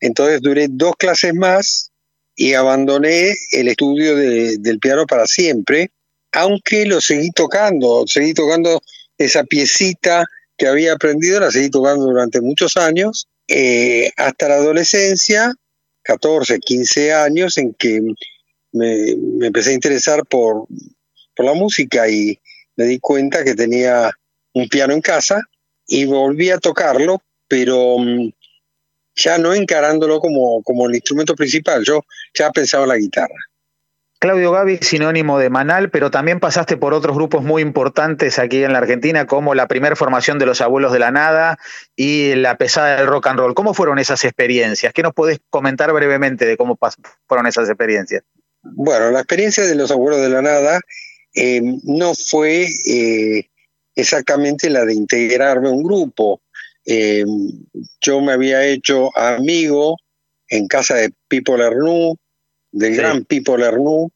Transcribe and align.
Entonces 0.00 0.40
duré 0.40 0.66
dos 0.70 0.94
clases 0.96 1.34
más 1.34 1.90
y 2.34 2.54
abandoné 2.54 3.34
el 3.52 3.68
estudio 3.68 4.16
del 4.16 4.78
piano 4.78 5.06
para 5.06 5.26
siempre, 5.26 5.90
aunque 6.32 6.86
lo 6.86 7.00
seguí 7.00 7.30
tocando, 7.30 8.04
seguí 8.06 8.34
tocando 8.34 8.82
esa 9.18 9.44
piecita 9.44 10.24
que 10.56 10.66
había 10.66 10.94
aprendido, 10.94 11.40
la 11.40 11.50
seguí 11.50 11.70
tocando 11.70 12.06
durante 12.06 12.40
muchos 12.40 12.76
años, 12.76 13.28
eh, 13.48 14.10
hasta 14.16 14.48
la 14.48 14.54
adolescencia, 14.56 15.54
14, 16.02 16.58
15 16.58 17.12
años, 17.12 17.58
en 17.58 17.74
que 17.74 18.00
me, 18.72 19.10
empecé 19.46 19.70
a 19.70 19.74
interesar 19.74 20.24
por, 20.26 20.66
por 21.36 21.46
la 21.46 21.54
música 21.54 22.08
y 22.08 22.38
me 22.76 22.84
di 22.84 22.98
cuenta 22.98 23.44
que 23.44 23.54
tenía 23.54 24.10
un 24.54 24.68
piano 24.68 24.92
en 24.94 25.00
casa 25.00 25.40
y 25.86 26.04
volví 26.04 26.50
a 26.50 26.58
tocarlo, 26.58 27.22
pero 27.48 27.98
mm, 27.98 28.30
ya 29.16 29.38
no 29.38 29.52
encarándolo 29.52 30.20
como, 30.20 30.62
como 30.62 30.86
el 30.86 30.94
instrumento 30.94 31.34
principal, 31.34 31.84
yo 31.84 32.04
ya 32.34 32.50
pensaba 32.50 32.84
en 32.84 32.88
la 32.88 32.96
guitarra. 32.96 33.51
Claudio 34.22 34.52
Gavi, 34.52 34.78
sinónimo 34.80 35.36
de 35.40 35.50
Manal, 35.50 35.90
pero 35.90 36.12
también 36.12 36.38
pasaste 36.38 36.76
por 36.76 36.94
otros 36.94 37.16
grupos 37.16 37.42
muy 37.42 37.60
importantes 37.60 38.38
aquí 38.38 38.62
en 38.62 38.72
la 38.72 38.78
Argentina, 38.78 39.26
como 39.26 39.52
la 39.56 39.66
primera 39.66 39.96
formación 39.96 40.38
de 40.38 40.46
los 40.46 40.60
Abuelos 40.60 40.92
de 40.92 41.00
la 41.00 41.10
Nada 41.10 41.58
y 41.96 42.36
la 42.36 42.56
pesada 42.56 42.98
del 42.98 43.08
rock 43.08 43.26
and 43.26 43.40
roll. 43.40 43.54
¿Cómo 43.54 43.74
fueron 43.74 43.98
esas 43.98 44.24
experiencias? 44.24 44.92
¿Qué 44.92 45.02
nos 45.02 45.12
podés 45.12 45.40
comentar 45.50 45.92
brevemente 45.92 46.46
de 46.46 46.56
cómo 46.56 46.78
fueron 47.26 47.48
esas 47.48 47.68
experiencias? 47.68 48.22
Bueno, 48.62 49.10
la 49.10 49.18
experiencia 49.18 49.66
de 49.66 49.74
los 49.74 49.90
Abuelos 49.90 50.20
de 50.20 50.28
la 50.28 50.40
Nada 50.40 50.80
eh, 51.34 51.60
no 51.82 52.14
fue 52.14 52.68
eh, 52.86 53.48
exactamente 53.96 54.70
la 54.70 54.84
de 54.84 54.94
integrarme 54.94 55.66
a 55.66 55.72
un 55.72 55.82
grupo. 55.82 56.42
Eh, 56.86 57.24
yo 58.00 58.20
me 58.20 58.34
había 58.34 58.64
hecho 58.66 59.10
amigo 59.18 59.96
en 60.46 60.68
casa 60.68 60.94
de 60.94 61.10
Pipo 61.26 61.56
Lernú, 61.56 62.16
del 62.72 62.96
gran 62.96 63.24
Pipo 63.24 63.56
Lernú, 63.56 64.10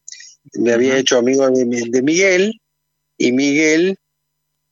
me 0.53 0.73
había 0.73 0.97
hecho 0.97 1.17
amigo 1.17 1.49
de, 1.49 2.01
Miguel, 2.01 2.59
y 3.17 3.31
Miguel 3.31 3.97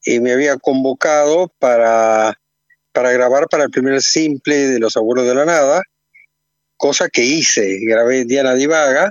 eh, 0.06 0.20
me 0.20 0.34
había 0.34 0.58
convocado 0.58 1.52
para, 1.60 2.40
para 2.92 3.12
grabar 3.12 3.48
para 3.50 3.66
el 3.66 3.70
primer 3.70 4.02
simple 4.02 4.56
de 4.56 4.80
Los 4.80 4.98
Abuelos 4.98 5.28
de 5.28 5.36
la 5.36 5.46
Nada, 5.46 5.82
cosa 6.78 7.10
que 7.10 7.24
hice, 7.24 7.80
grabé 7.82 8.26
Diana 8.26 8.56
Divaga, 8.56 9.10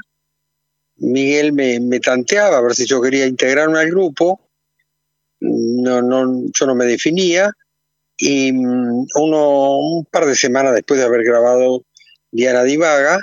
Miguel 0.96 1.52
me, 1.52 1.80
me 1.80 2.00
tanteaba 2.00 2.58
a 2.58 2.60
ver 2.60 2.74
si 2.74 2.86
yo 2.86 3.00
quería 3.00 3.26
integrarme 3.26 3.78
al 3.78 3.90
grupo, 3.90 4.40
no, 5.40 6.02
no, 6.02 6.44
yo 6.52 6.66
no 6.66 6.74
me 6.74 6.86
definía, 6.86 7.50
y 8.16 8.52
mm, 8.52 9.06
uno, 9.16 9.78
un 9.78 10.04
par 10.06 10.26
de 10.26 10.36
semanas 10.36 10.74
después 10.74 10.98
de 10.98 11.06
haber 11.06 11.24
grabado 11.24 11.84
Diana 12.30 12.62
Divaga, 12.62 13.18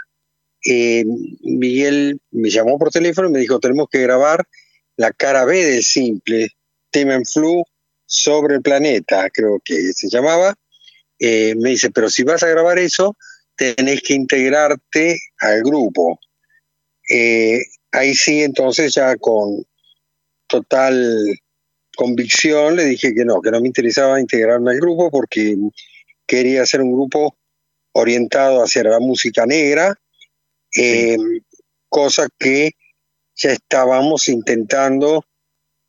eh, 0.66 1.04
Miguel 1.42 2.20
me 2.32 2.50
llamó 2.50 2.78
por 2.78 2.92
teléfono 2.92 3.30
y 3.30 3.32
me 3.32 3.40
dijo, 3.40 3.60
tenemos 3.60 3.88
que 3.90 4.02
grabar 4.02 4.48
la 4.96 5.12
cara 5.12 5.46
B 5.46 5.66
del 5.66 5.84
simple, 5.84 6.50
Temen 6.92 7.26
Flu 7.26 7.64
sobre 8.06 8.56
el 8.56 8.62
planeta, 8.62 9.30
creo 9.30 9.62
que 9.64 9.94
se 9.94 10.10
llamaba. 10.10 10.56
Eh, 11.20 11.56
me 11.56 11.70
dice, 11.70 11.92
pero 11.92 12.10
si 12.10 12.24
vas 12.24 12.44
a 12.44 12.50
grabar 12.50 12.80
eso, 12.80 13.16
tenés 13.56 14.02
que 14.02 14.14
integrarte 14.14 15.20
al 15.40 15.62
grupo. 15.64 16.20
Eh, 17.10 17.62
ahí 17.92 18.14
sí, 18.14 18.42
entonces 18.42 18.94
ya 18.94 19.16
con 19.16 19.66
total 20.48 21.40
convicción 21.96 22.76
le 22.76 22.86
dije 22.86 23.14
que 23.14 23.26
no, 23.26 23.42
que 23.42 23.52
no 23.52 23.62
me 23.62 23.68
interesaba 23.68 24.20
integrarme 24.20 24.72
al 24.72 24.80
grupo 24.80 25.12
porque 25.12 25.56
quería 26.26 26.64
hacer 26.64 26.82
un 26.82 26.92
grupo 26.92 27.38
orientado 27.94 28.64
hacia 28.64 28.84
la 28.84 29.00
música 29.00 29.46
negra, 29.46 30.00
eh, 30.76 31.18
cosa 31.90 32.28
que 32.38 32.72
ya 33.36 33.52
estábamos 33.52 34.30
intentando 34.30 35.26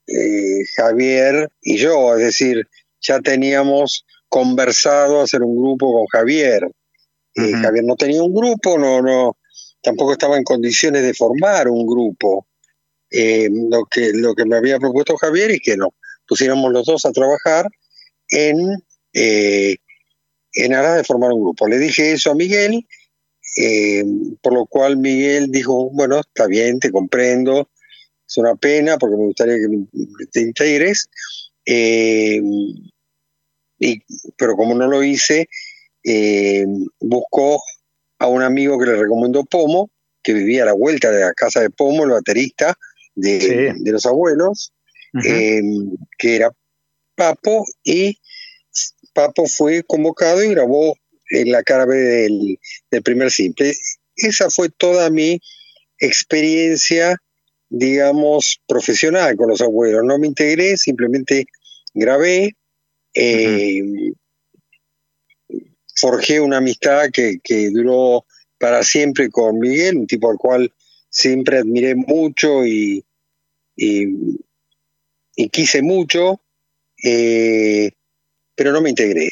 eh, 0.07 0.65
Javier 0.75 1.51
y 1.61 1.77
yo, 1.77 2.17
es 2.17 2.25
decir, 2.25 2.69
ya 3.01 3.21
teníamos 3.21 4.05
conversado 4.29 5.21
hacer 5.21 5.43
un 5.43 5.57
grupo 5.57 5.93
con 5.93 6.07
Javier. 6.07 6.69
Eh, 7.35 7.53
Javier 7.53 7.85
no 7.85 7.97
tenía 7.97 8.23
un 8.23 8.35
grupo, 8.35 8.79
no, 8.79 9.01
no, 9.01 9.37
tampoco 9.81 10.13
estaba 10.13 10.37
en 10.37 10.45
condiciones 10.45 11.03
de 11.03 11.15
formar 11.15 11.69
un 11.69 11.87
grupo. 11.87 12.47
lo, 13.11 13.85
que, 13.87 14.13
lo 14.15 14.35
que 14.35 14.45
me 14.45 14.57
había 14.57 14.79
propuesto 14.79 15.17
Javier 15.17 15.53
es 15.53 15.61
que 15.63 15.77
nos 15.77 15.91
pusiéramos 16.27 16.73
los 16.73 16.87
dos 16.87 17.05
a 17.05 17.13
trabajar 17.13 17.67
en, 18.29 18.83
en 19.13 20.75
aras 20.75 20.97
de 20.97 21.05
formar 21.05 21.33
un 21.33 21.43
grupo. 21.43 21.69
Le 21.69 21.79
dije 21.79 22.13
eso 22.13 22.31
a 22.31 22.35
Miguel 22.35 22.87
eh, 23.57 24.05
por 24.41 24.55
lo 24.55 24.67
cual 24.67 24.97
Miguel 24.97 25.51
dijo, 25.51 25.91
bueno, 25.91 26.21
está 26.21 26.47
bien, 26.47 26.79
te 26.79 26.91
comprendo, 26.91 27.69
es 28.27 28.37
una 28.39 28.55
pena 28.55 28.97
porque 28.99 29.17
me 29.17 29.27
gustaría 29.27 29.57
que 29.57 30.27
te 30.31 30.41
integres, 30.41 31.11
eh, 31.67 32.41
y, 33.79 34.03
pero 34.37 34.57
como 34.57 34.75
no 34.75 34.89
lo 34.89 35.03
hice, 35.03 35.49
eh, 36.05 36.65
buscó 37.01 37.63
a 38.19 38.27
un 38.29 38.43
amigo 38.43 38.79
que 38.79 38.87
le 38.87 38.97
recomendó 38.97 39.45
Pomo, 39.45 39.91
que 40.23 40.33
vivía 40.33 40.63
a 40.63 40.67
la 40.67 40.73
vuelta 40.73 41.11
de 41.11 41.21
la 41.21 41.35
casa 41.35 41.61
de 41.61 41.71
Pomo, 41.71 42.05
el 42.05 42.11
baterista 42.11 42.79
de, 43.15 43.75
los 43.85 44.07
abuelos, 44.07 44.73
que 45.21 46.37
era 46.37 46.51
Papo, 47.17 47.65
y 47.85 48.19
Papo 49.13 49.47
fue 49.47 49.83
convocado 49.83 50.43
y 50.43 50.49
grabó 50.49 50.95
en 51.31 51.53
la 51.53 51.63
cara 51.63 51.87
B 51.87 51.97
del, 51.97 52.59
primer 53.03 53.31
simple. 53.31 53.75
Esa 54.17 54.51
fue 54.51 54.69
toda 54.69 55.11
mi 55.11 55.41
experiencia, 55.99 57.17
digamos, 57.69 58.61
profesional 58.67 59.37
con 59.37 59.49
los 59.49 59.61
abuelos. 59.61 60.03
No 60.05 60.19
me 60.19 60.27
integré, 60.27 60.77
simplemente 60.77 61.47
grabé 61.95 62.57
Forjé 65.95 66.41
una 66.41 66.59
amistad 66.59 67.11
que, 67.13 67.39
que 67.43 67.71
duró 67.71 68.25
para 68.59 68.83
siempre 68.83 69.31
con 69.31 69.59
Miguel, 69.59 69.99
un 69.99 70.07
tipo 70.07 70.31
al 70.31 70.39
cual 70.39 70.73
siempre 71.09 71.59
admiré 71.59 71.95
mucho 71.95 72.65
y, 72.65 73.05
y, 73.77 74.39
quise 75.51 75.83
mucho, 75.83 76.41
eh, 77.05 77.91
pero 78.55 78.73
no 78.73 78.81
me 78.81 78.91
integré. 78.91 79.31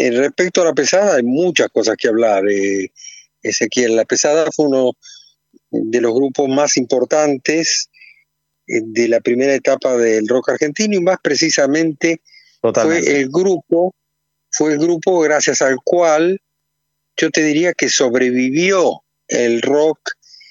Eh, 0.00 0.10
respecto 0.12 0.62
a 0.62 0.64
la 0.64 0.72
pesada, 0.72 1.16
hay 1.16 1.22
muchas 1.22 1.68
cosas 1.68 1.94
que 1.98 2.08
hablar. 2.08 2.48
Eh, 2.48 2.90
Ezequiel, 3.42 3.96
la 3.96 4.06
pesada 4.06 4.48
fue 4.50 4.66
uno 4.66 4.96
de 5.70 6.00
los 6.00 6.14
grupos 6.14 6.48
más 6.48 6.78
importantes 6.78 7.90
de 8.66 9.08
la 9.08 9.20
primera 9.20 9.54
etapa 9.54 9.96
del 9.96 10.26
rock 10.26 10.50
argentino 10.50 10.94
y 10.94 11.00
más 11.00 11.18
precisamente 11.22 12.22
fue 12.60 13.20
el 13.20 13.28
grupo, 13.28 13.94
fue 14.50 14.72
el 14.72 14.78
grupo 14.78 15.20
gracias 15.20 15.60
al 15.60 15.76
cual 15.82 16.40
yo 17.16 17.30
te 17.30 17.42
diría 17.42 17.74
que 17.74 17.88
sobrevivió 17.88 19.02
el 19.28 19.60
rock 19.60 19.98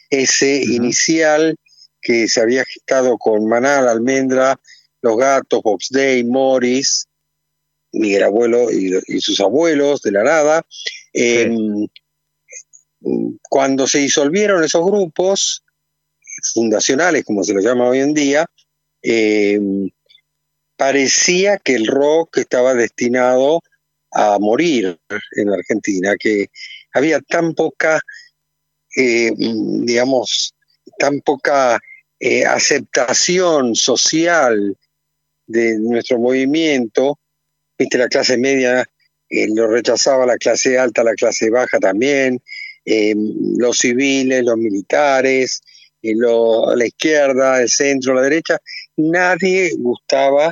ese 0.09 0.61
inicial 0.63 1.55
que 2.01 2.27
se 2.27 2.41
había 2.41 2.65
gestado 2.65 3.17
con 3.17 3.47
Manal, 3.47 3.87
Almendra, 3.87 4.59
Los 5.01 5.17
Gatos, 5.17 5.61
Bob's 5.63 5.89
Day, 5.89 6.23
Morris, 6.23 7.08
Miguel 7.91 8.24
Abuelo 8.24 8.71
y, 8.71 9.19
sus 9.21 9.39
abuelos 9.39 10.01
de 10.01 10.12
la 10.12 10.24
nada. 10.24 10.65
Em, 11.13 11.88
cuando 13.50 13.88
se 13.88 14.00
disolvieron 14.00 14.63
esos 14.63 14.86
grupos 14.86 15.63
fundacionales, 16.53 17.25
como 17.25 17.44
se 17.44 17.53
los 17.53 17.63
llama 17.63 17.88
hoy 17.88 18.00
en 18.00 18.13
día, 18.13 18.45
em, 19.01 19.89
parecía 20.75 21.57
que 21.57 21.75
el 21.75 21.88
rock 21.88 22.38
estaba 22.38 22.74
destinado 22.74 23.62
a 24.12 24.39
morir 24.39 24.97
en 25.35 25.50
Argentina, 25.50 26.15
que 26.19 26.50
había 26.94 27.19
tan 27.21 27.53
poca, 27.53 28.00
eh, 28.95 29.31
digamos, 29.35 30.56
tan 30.97 31.21
poca 31.21 31.80
eh, 32.19 32.45
aceptación 32.45 33.75
social 33.75 34.77
de 35.47 35.80
nuestro 35.80 36.19
movimiento, 36.19 37.19
viste, 37.79 37.97
la 37.97 38.09
clase 38.09 38.37
media 38.37 38.85
eh, 39.29 39.47
lo 39.55 39.67
rechazaba 39.67 40.25
la 40.25 40.37
clase 40.37 40.77
alta, 40.77 41.03
la 41.03 41.15
clase 41.15 41.49
baja 41.49 41.79
también, 41.79 42.41
los 42.85 43.77
civiles, 43.77 44.43
los 44.43 44.57
militares, 44.57 45.61
la 46.01 46.85
izquierda, 46.85 47.61
el 47.61 47.69
centro, 47.69 48.15
la 48.15 48.21
derecha, 48.21 48.59
nadie 48.97 49.75
gustaba 49.77 50.51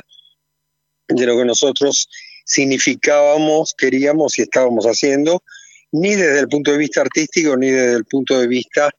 de 1.08 1.26
lo 1.26 1.36
que 1.36 1.44
nosotros 1.44 2.08
significábamos, 2.44 3.74
queríamos 3.76 4.38
y 4.38 4.42
estábamos 4.42 4.86
haciendo, 4.86 5.42
ni 5.92 6.14
desde 6.14 6.40
el 6.40 6.48
punto 6.48 6.72
de 6.72 6.78
vista 6.78 7.00
artístico, 7.00 7.56
ni 7.56 7.70
desde 7.70 7.96
el 7.96 8.04
punto 8.04 8.38
de 8.40 8.46
vista 8.46 8.90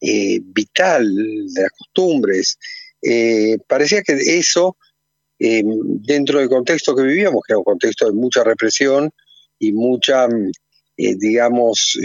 eh, 0.00 0.40
vital 0.42 1.14
de 1.14 1.62
las 1.62 1.70
costumbres. 1.72 2.58
Eh, 3.02 3.58
parecía 3.66 4.02
que 4.02 4.12
eso, 4.12 4.76
eh, 5.40 5.62
dentro 5.64 6.38
del 6.38 6.48
contexto 6.48 6.94
que 6.94 7.02
vivíamos, 7.02 7.42
que 7.46 7.54
era 7.54 7.58
un 7.58 7.64
contexto 7.64 8.06
de 8.06 8.12
mucha 8.12 8.44
represión 8.44 9.10
y 9.58 9.72
mucha, 9.72 10.28
digamos, 10.96 11.98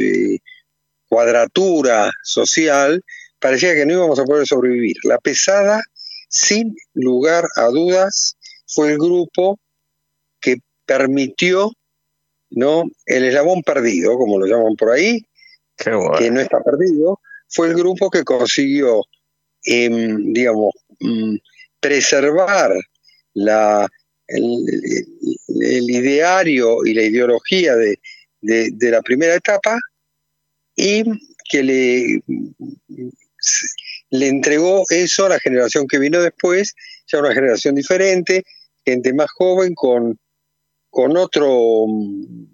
cuadratura 1.08 2.12
social, 2.24 3.04
parecía 3.40 3.76
que 3.76 3.86
no 3.86 3.94
íbamos 3.94 4.20
a 4.20 4.26
poder 4.26 4.48
sobrevivir. 4.48 4.98
La 5.04 5.20
pesada, 5.20 5.82
sin 6.28 6.76
lugar 6.94 7.46
a 7.56 7.68
dudas, 7.68 8.36
fue 8.66 8.92
el 8.92 8.98
grupo 8.98 9.60
permitió 10.86 11.72
¿no? 12.52 12.84
el 13.06 13.26
eslabón 13.26 13.64
perdido, 13.64 14.18
como 14.18 14.40
lo 14.40 14.46
llaman 14.46 14.76
por 14.76 14.92
ahí, 14.92 15.26
que 15.76 16.32
no 16.32 16.40
está 16.40 16.62
perdido, 16.62 17.20
fue 17.50 17.68
el 17.68 17.76
grupo 17.76 18.10
que 18.10 18.24
consiguió, 18.24 19.02
em, 19.64 20.34
digamos, 20.34 20.74
mm, 21.00 21.36
preservar 21.80 22.72
la, 23.36 23.88
el, 24.28 24.66
ideario 25.48 26.84
y 26.84 26.94
la 26.94 27.04
ideología 27.04 27.76
de, 27.76 28.00
de, 28.42 28.92
la 28.92 29.02
primera 29.02 29.36
etapa 29.36 29.78
y 30.76 31.04
que 31.50 31.64
le, 31.64 32.22
le 34.10 34.28
entregó 34.28 34.84
eso 34.90 35.28
a 35.28 35.30
la 35.30 35.40
generación 35.40 35.88
que 35.88 36.00
vino 36.00 36.22
después, 36.22 36.74
ya 37.08 37.20
una 37.20 37.34
generación 37.34 37.76
diferente, 37.76 38.44
gente 38.84 39.14
más 39.14 39.30
joven 39.32 39.76
con 39.76 40.20
con 40.96 41.18
otro 41.18 41.88
mm, 41.88 42.46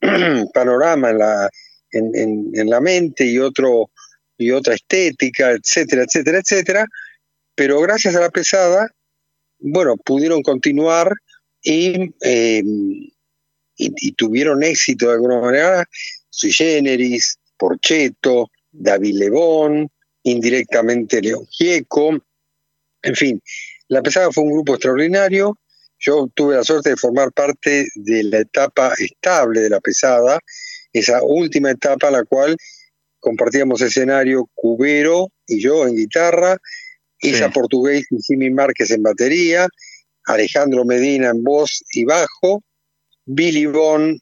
panorama 0.54 1.10
en 1.10 1.18
la, 1.18 1.50
en, 1.90 2.70
la 2.70 2.80
mente 2.80 3.24
y, 3.26 3.40
otro, 3.40 3.90
y 4.38 4.52
otra 4.52 4.74
estética, 4.74 5.50
etcétera, 5.50 6.04
etcétera, 6.04 6.38
etcétera. 6.38 6.86
Pero 7.56 7.80
gracias 7.80 8.14
a 8.14 8.20
la 8.20 8.30
pesada, 8.30 8.88
bueno, 9.58 9.96
pudieron 9.96 10.42
continuar 10.42 11.12
y, 11.62 12.10
em, 12.20 13.10
y, 13.76 14.12
tuvieron 14.12 14.62
éxito 14.62 15.08
de 15.08 15.14
alguna 15.14 15.40
manera, 15.40 15.84
Sui 16.30 16.52
Generis, 16.52 17.38
Porcheto, 17.56 18.50
David 18.70 19.16
Lebón, 19.18 19.90
indirectamente 20.22 21.20
León 21.20 21.46
Gieco, 21.50 22.18
en 23.02 23.14
fin, 23.14 23.42
la 23.88 24.02
pesada 24.02 24.32
fue 24.32 24.44
un 24.44 24.52
grupo 24.52 24.74
extraordinario. 24.74 25.58
Yo 25.98 26.28
tuve 26.34 26.56
la 26.56 26.64
suerte 26.64 26.90
de 26.90 26.96
formar 26.96 27.32
parte 27.32 27.86
de 27.94 28.24
la 28.24 28.38
etapa 28.38 28.94
estable 28.98 29.60
de 29.60 29.70
la 29.70 29.80
pesada, 29.80 30.40
esa 30.92 31.22
última 31.22 31.70
etapa 31.70 32.08
en 32.08 32.14
la 32.14 32.24
cual 32.24 32.56
compartíamos 33.20 33.80
escenario 33.80 34.50
Cubero 34.54 35.28
y 35.46 35.60
yo 35.60 35.86
en 35.86 35.94
guitarra, 35.94 36.58
Isa 37.20 37.50
Portugués 37.50 38.06
y 38.10 38.18
Jimmy 38.22 38.50
Márquez 38.50 38.90
en 38.90 39.02
batería, 39.02 39.66
Alejandro 40.26 40.84
Medina 40.84 41.30
en 41.30 41.42
voz 41.42 41.82
y 41.92 42.04
bajo, 42.04 42.62
Billy 43.24 43.66
Bond 43.66 44.20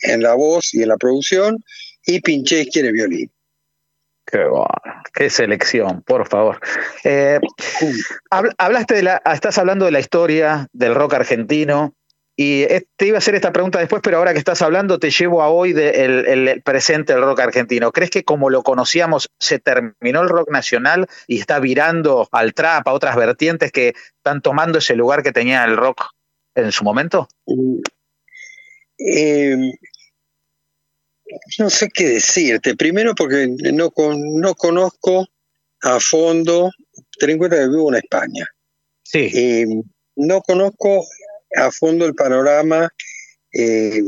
en 0.00 0.22
la 0.22 0.34
voz 0.34 0.74
y 0.74 0.82
en 0.82 0.88
la 0.88 0.96
producción, 0.96 1.62
y 2.06 2.20
Pincheski 2.20 2.80
en 2.80 2.86
el 2.86 2.92
violín. 2.92 3.30
Qué 4.30 4.46
qué 5.14 5.30
selección, 5.30 6.02
por 6.02 6.28
favor. 6.28 6.60
Eh, 7.02 7.40
hablaste 8.58 8.96
de 8.96 9.02
la, 9.02 9.22
estás 9.32 9.56
hablando 9.56 9.86
de 9.86 9.90
la 9.90 10.00
historia 10.00 10.68
del 10.72 10.94
rock 10.94 11.14
argentino 11.14 11.94
y 12.40 12.66
te 12.96 13.06
iba 13.08 13.16
a 13.16 13.18
hacer 13.18 13.34
esta 13.34 13.52
pregunta 13.52 13.80
después, 13.80 14.00
pero 14.00 14.18
ahora 14.18 14.32
que 14.32 14.38
estás 14.38 14.62
hablando 14.62 15.00
te 15.00 15.10
llevo 15.10 15.42
a 15.42 15.48
hoy 15.48 15.72
del 15.72 16.62
presente 16.62 17.12
del 17.12 17.22
rock 17.22 17.40
argentino. 17.40 17.90
¿Crees 17.90 18.10
que 18.12 18.22
como 18.22 18.48
lo 18.48 18.62
conocíamos 18.62 19.28
se 19.40 19.58
terminó 19.58 20.22
el 20.22 20.28
rock 20.28 20.48
nacional 20.48 21.08
y 21.26 21.40
está 21.40 21.58
virando 21.58 22.28
al 22.30 22.54
trap, 22.54 22.86
a 22.86 22.92
otras 22.92 23.16
vertientes 23.16 23.72
que 23.72 23.88
están 24.18 24.40
tomando 24.40 24.78
ese 24.78 24.94
lugar 24.94 25.24
que 25.24 25.32
tenía 25.32 25.64
el 25.64 25.76
rock 25.76 26.12
en 26.54 26.70
su 26.70 26.84
momento? 26.84 27.26
Eh, 28.98 29.56
no 31.58 31.70
sé 31.70 31.88
qué 31.92 32.08
decirte. 32.08 32.76
Primero 32.76 33.16
porque 33.16 33.48
no, 33.72 33.90
no 33.96 34.54
conozco 34.54 35.26
a 35.82 35.98
fondo, 35.98 36.70
ten 37.18 37.30
en 37.30 37.38
cuenta 37.38 37.56
que 37.56 37.68
vivo 37.68 37.88
en 37.88 37.96
España. 37.96 38.46
Sí. 39.02 39.28
Eh, 39.34 39.66
no 40.14 40.40
conozco 40.42 41.04
a 41.56 41.70
fondo 41.70 42.06
el 42.06 42.14
panorama 42.14 42.92
eh, 43.52 44.02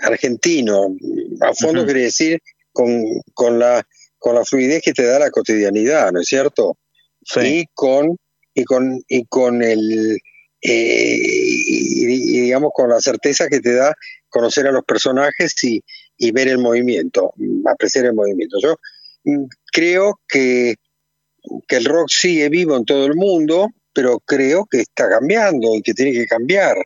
argentino. 0.00 0.94
A 1.40 1.54
fondo 1.54 1.84
quiere 1.84 2.02
decir 2.02 2.40
con, 2.72 3.04
con, 3.34 3.58
la, 3.58 3.86
con 4.18 4.34
la 4.34 4.44
fluidez 4.44 4.82
que 4.82 4.92
te 4.92 5.04
da 5.04 5.18
la 5.18 5.30
cotidianidad, 5.30 6.12
¿no 6.12 6.20
es 6.20 6.28
cierto? 6.28 6.76
Sí. 7.22 7.40
Y 7.40 7.66
con, 7.74 8.16
y 8.54 8.64
con, 8.64 9.02
y 9.08 9.24
con 9.26 9.62
el 9.62 10.18
eh, 10.62 11.18
y, 11.22 12.40
digamos 12.40 12.70
con 12.74 12.90
la 12.90 13.00
certeza 13.00 13.48
que 13.48 13.60
te 13.60 13.74
da 13.74 13.94
conocer 14.28 14.66
a 14.66 14.72
los 14.72 14.84
personajes 14.84 15.54
y, 15.62 15.82
y 16.16 16.32
ver 16.32 16.48
el 16.48 16.58
movimiento, 16.58 17.32
apreciar 17.66 18.06
el 18.06 18.14
movimiento. 18.14 18.58
Yo 18.60 18.76
mm, 19.24 19.44
creo 19.72 20.20
que, 20.28 20.76
que 21.68 21.76
el 21.76 21.84
rock 21.84 22.10
sigue 22.10 22.48
vivo 22.48 22.76
en 22.76 22.84
todo 22.84 23.06
el 23.06 23.14
mundo, 23.14 23.68
pero 23.96 24.20
creo 24.20 24.66
que 24.66 24.82
está 24.82 25.08
cambiando 25.08 25.74
y 25.74 25.80
que 25.80 25.94
tiene 25.94 26.12
que 26.12 26.26
cambiar. 26.26 26.76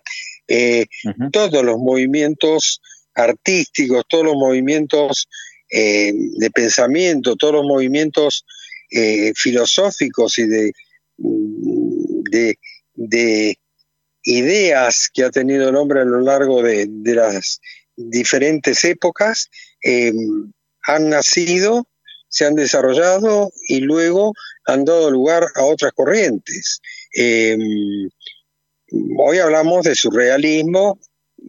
Eh, 0.46 0.86
todos 1.32 1.64
los 1.64 1.78
movimientos 1.78 2.80
artísticos, 3.14 4.04
todos 4.08 4.26
los 4.26 4.36
movimientos 4.36 5.28
eh, 5.68 6.12
de 6.14 6.50
pensamiento, 6.52 7.34
todos 7.34 7.54
los 7.54 7.64
movimientos 7.64 8.44
eh, 8.92 9.32
filosóficos 9.34 10.38
y 10.38 10.46
de, 10.46 10.72
mm, 11.18 12.22
de, 12.30 12.58
de, 12.94 13.58
ideas 14.22 15.08
que 15.12 15.24
ha 15.24 15.30
tenido 15.30 15.68
el 15.68 15.76
hombre 15.76 16.02
a 16.02 16.04
lo 16.04 16.20
largo 16.20 16.62
de, 16.62 16.86
de 16.88 17.14
las 17.14 17.60
diferentes 17.96 18.84
épocas 18.84 19.48
han 20.86 21.08
nacido, 21.08 21.88
se 22.28 22.44
han 22.44 22.54
desarrollado 22.54 23.50
y 23.66 23.80
luego 23.80 24.34
han 24.66 24.84
dado 24.84 25.10
lugar 25.10 25.46
a 25.54 25.64
otras 25.64 25.92
corrientes. 25.92 26.80
Eh, 27.16 27.56
hoy 29.18 29.38
hablamos 29.38 29.84
de 29.84 29.94
surrealismo 29.94 30.98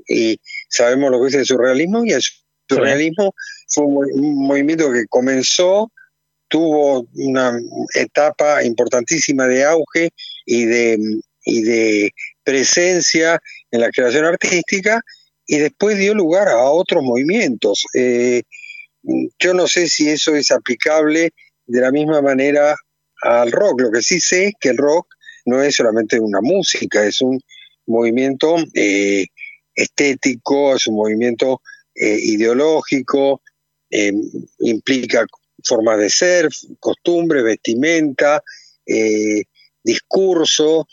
y 0.07 0.39
sabemos 0.69 1.11
lo 1.11 1.21
que 1.21 1.27
es 1.29 1.35
el 1.35 1.45
surrealismo 1.45 2.05
y 2.05 2.11
el 2.11 2.21
surrealismo 2.67 3.33
fue 3.67 3.85
un 3.85 4.47
movimiento 4.47 4.91
que 4.91 5.05
comenzó, 5.07 5.91
tuvo 6.47 7.07
una 7.15 7.57
etapa 7.95 8.63
importantísima 8.63 9.47
de 9.47 9.63
auge 9.63 10.09
y 10.45 10.65
de, 10.65 10.99
y 11.45 11.61
de 11.61 12.11
presencia 12.43 13.41
en 13.71 13.81
la 13.81 13.89
creación 13.89 14.25
artística 14.25 15.01
y 15.45 15.57
después 15.57 15.97
dio 15.97 16.13
lugar 16.13 16.47
a 16.47 16.63
otros 16.63 17.03
movimientos. 17.03 17.85
Eh, 17.93 18.43
yo 19.39 19.53
no 19.53 19.67
sé 19.67 19.89
si 19.89 20.09
eso 20.09 20.35
es 20.35 20.51
aplicable 20.51 21.31
de 21.65 21.81
la 21.81 21.91
misma 21.91 22.21
manera 22.21 22.75
al 23.23 23.51
rock. 23.51 23.81
Lo 23.81 23.91
que 23.91 24.01
sí 24.01 24.19
sé 24.19 24.47
es 24.47 24.53
que 24.59 24.69
el 24.69 24.77
rock 24.77 25.07
no 25.45 25.62
es 25.62 25.75
solamente 25.75 26.19
una 26.19 26.41
música, 26.41 27.05
es 27.05 27.21
un 27.21 27.39
movimiento 27.88 28.55
eh, 28.74 29.25
estético, 29.75 30.75
es 30.75 30.88
un 30.88 30.95
movimiento 30.95 31.62
eh, 31.95 32.17
ideológico, 32.19 33.41
implica 34.60 35.25
formas 35.65 36.00
de 36.00 36.10
ser, 36.10 36.48
costumbres, 36.79 37.43
vestimenta, 37.43 38.41
discurso, 39.83 40.88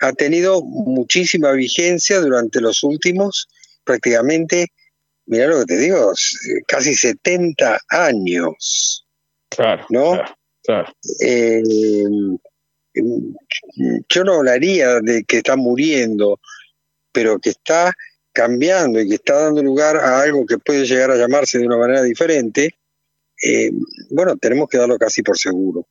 ha 0.00 0.12
tenido 0.12 0.62
muchísima 0.62 1.50
vigencia 1.50 2.20
durante 2.20 2.60
los 2.60 2.84
últimos 2.84 3.48
prácticamente, 3.88 4.66
mira 5.24 5.46
lo 5.46 5.60
que 5.60 5.64
te 5.64 5.78
digo, 5.78 6.12
casi 6.66 6.94
70 6.94 7.80
años. 7.88 9.06
Claro. 9.48 9.86
¿No? 9.88 10.20
Claro. 10.62 10.92
Eh, 11.20 11.62
yo 14.08 14.24
no 14.24 14.34
hablaría 14.34 15.00
de 15.00 15.24
que 15.24 15.38
está 15.38 15.56
muriendo, 15.56 16.40
pero 17.12 17.38
que 17.38 17.50
está 17.50 17.92
cambiando 18.32 19.00
y 19.00 19.08
que 19.08 19.16
está 19.16 19.42
dando 19.42 19.62
lugar 19.62 19.96
a 19.96 20.20
algo 20.20 20.46
que 20.46 20.58
puede 20.58 20.86
llegar 20.86 21.10
a 21.10 21.16
llamarse 21.16 21.58
de 21.58 21.66
una 21.66 21.76
manera 21.76 22.02
diferente, 22.02 22.74
eh, 23.42 23.70
bueno, 24.10 24.36
tenemos 24.36 24.68
que 24.68 24.78
darlo 24.78 24.98
casi 24.98 25.22
por 25.22 25.38
seguro. 25.38 25.86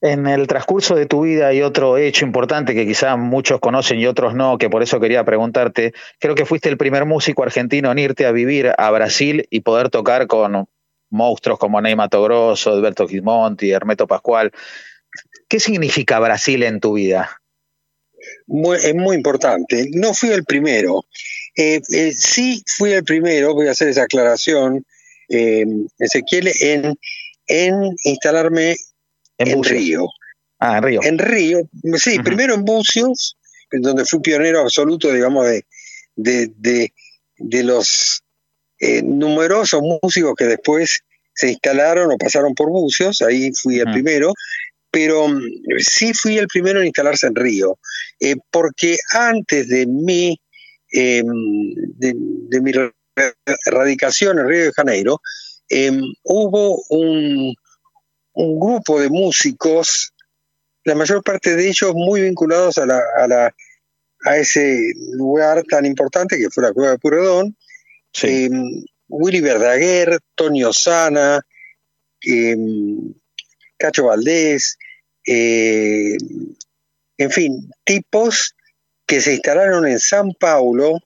En 0.00 0.28
el 0.28 0.46
transcurso 0.46 0.94
de 0.94 1.06
tu 1.06 1.22
vida 1.22 1.48
hay 1.48 1.62
otro 1.62 1.98
hecho 1.98 2.24
importante 2.24 2.72
que 2.72 2.86
quizá 2.86 3.16
muchos 3.16 3.58
conocen 3.58 3.98
y 3.98 4.06
otros 4.06 4.34
no, 4.34 4.56
que 4.56 4.70
por 4.70 4.82
eso 4.82 5.00
quería 5.00 5.24
preguntarte. 5.24 5.92
Creo 6.20 6.36
que 6.36 6.46
fuiste 6.46 6.68
el 6.68 6.76
primer 6.76 7.04
músico 7.04 7.42
argentino 7.42 7.90
en 7.90 7.98
irte 7.98 8.24
a 8.24 8.30
vivir 8.30 8.72
a 8.78 8.90
Brasil 8.92 9.46
y 9.50 9.60
poder 9.60 9.90
tocar 9.90 10.28
con 10.28 10.68
monstruos 11.10 11.58
como 11.58 11.80
Ney 11.80 11.96
Mato 11.96 12.22
Grosso, 12.22 12.70
Alberto 12.70 13.08
Gismonti, 13.08 13.72
Hermeto 13.72 14.06
Pascual. 14.06 14.52
¿Qué 15.48 15.60
significa 15.60 16.20
Brasil 16.20 16.62
en 16.62 16.80
tu 16.80 16.94
vida? 16.94 17.40
es 18.76 18.94
muy 18.94 19.16
importante. 19.16 19.88
No 19.92 20.14
fui 20.14 20.30
el 20.30 20.44
primero. 20.44 21.04
Eh, 21.56 21.80
eh, 21.90 22.12
sí 22.12 22.62
fui 22.66 22.92
el 22.92 23.04
primero, 23.04 23.54
voy 23.54 23.68
a 23.68 23.72
hacer 23.72 23.88
esa 23.88 24.02
aclaración, 24.02 24.84
eh, 25.28 25.64
Ezequiel, 25.98 26.50
en, 26.60 26.98
en 27.46 27.96
instalarme 28.04 28.76
en, 29.38 29.62
Río. 29.62 30.06
Ah, 30.58 30.78
en 30.78 30.84
Río. 30.84 31.00
En 31.02 31.18
Río, 31.18 31.68
sí, 31.96 32.18
primero 32.20 32.54
en 32.54 32.64
Bucios, 32.64 33.36
donde 33.70 34.04
fui 34.04 34.20
pionero 34.20 34.60
absoluto, 34.60 35.12
digamos, 35.12 35.46
de, 35.46 35.64
de, 36.16 36.92
de, 37.38 37.62
los 37.62 38.22
numerosos 39.02 39.82
músicos 39.82 40.34
que 40.36 40.44
después 40.44 41.00
se 41.34 41.50
instalaron 41.50 42.10
o 42.12 42.18
pasaron 42.18 42.54
por 42.54 42.68
Bucios, 42.68 43.22
ahí 43.22 43.52
fui 43.52 43.78
el 43.78 43.90
primero, 43.92 44.32
pero 44.90 45.28
mm, 45.28 45.40
sí 45.78 46.14
fui 46.14 46.38
el 46.38 46.48
primero 46.48 46.80
en 46.80 46.86
instalarse 46.86 47.26
en 47.26 47.34
Río, 47.34 47.78
eh, 48.20 48.36
porque 48.50 48.96
antes 49.12 49.68
de 49.68 49.86
mi, 49.86 50.40
em, 50.92 51.26
de, 51.96 52.14
de, 52.16 52.60
mi 52.60 52.72
radicación 53.66 54.38
en 54.38 54.48
Río 54.48 54.64
de 54.64 54.72
Janeiro, 54.72 55.20
em, 55.68 56.00
hubo 56.22 56.82
un, 56.90 57.54
un 58.32 58.60
grupo 58.60 59.00
de 59.00 59.08
músicos, 59.08 60.14
la 60.84 60.94
mayor 60.94 61.22
parte 61.22 61.56
de 61.56 61.68
ellos 61.68 61.92
muy 61.94 62.22
vinculados 62.22 62.78
a, 62.78 62.86
la, 62.86 63.00
a, 63.16 63.28
la, 63.28 63.54
a 64.24 64.36
ese 64.38 64.92
lugar 65.12 65.64
tan 65.64 65.84
importante 65.84 66.38
que 66.38 66.50
fue 66.50 66.62
la 66.62 66.72
Cueva 66.72 66.92
de 66.92 66.98
Puredón. 66.98 67.56
Em, 68.22 68.84
Willy 69.08 69.40
Verdaguer, 69.40 70.18
Tony 70.34 70.64
Osana, 70.64 71.40
em, 72.22 73.14
Cacho 73.78 74.06
Valdés, 74.06 74.76
em, 75.24 76.16
en 77.18 77.30
fin, 77.30 77.70
tipos 77.84 78.54
que 79.06 79.20
se 79.20 79.34
instalaron 79.34 79.86
en 79.86 79.98
San 79.98 80.32
Paulo, 80.34 81.00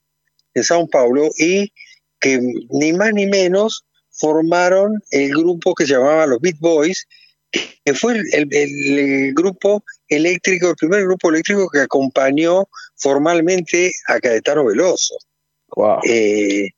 en 0.54 0.64
Sao 0.64 0.88
Paulo, 0.88 1.30
y 1.38 1.72
que 2.20 2.40
ni 2.70 2.92
más 2.92 3.12
ni 3.12 3.26
menos 3.26 3.84
formaron 4.10 5.02
el 5.10 5.30
grupo 5.30 5.74
que 5.74 5.86
se 5.86 5.94
llamaba 5.94 6.26
los 6.26 6.40
Beat 6.40 6.58
Boys, 6.58 7.06
que 7.50 7.94
fue 7.94 8.20
el, 8.32 9.34
grupo 9.34 9.84
eléctrico, 10.08 10.70
el 10.70 10.76
primer 10.76 11.02
grupo 11.02 11.30
eléctrico 11.30 11.68
que 11.68 11.80
acompañó 11.80 12.68
formalmente 12.96 13.92
a 14.08 14.20
Caetano 14.20 14.64
Veloso. 14.64 15.16
Eh, 16.04 16.70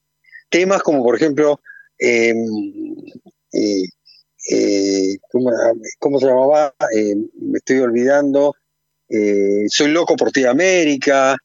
temas 0.48 0.82
como, 0.82 1.02
por 1.02 1.16
ejemplo, 1.16 1.60
em, 1.98 2.36
eh, 3.52 3.84
eh, 4.50 5.18
¿cómo, 5.98 6.18
se 6.18 6.26
llamaba? 6.26 6.74
me 6.80 7.58
estoy 7.58 7.78
olvidando. 7.78 8.54
Soy 9.68 9.88
loco 9.88 10.16
por 10.16 10.32
ti 10.32 10.44
América. 10.44 11.36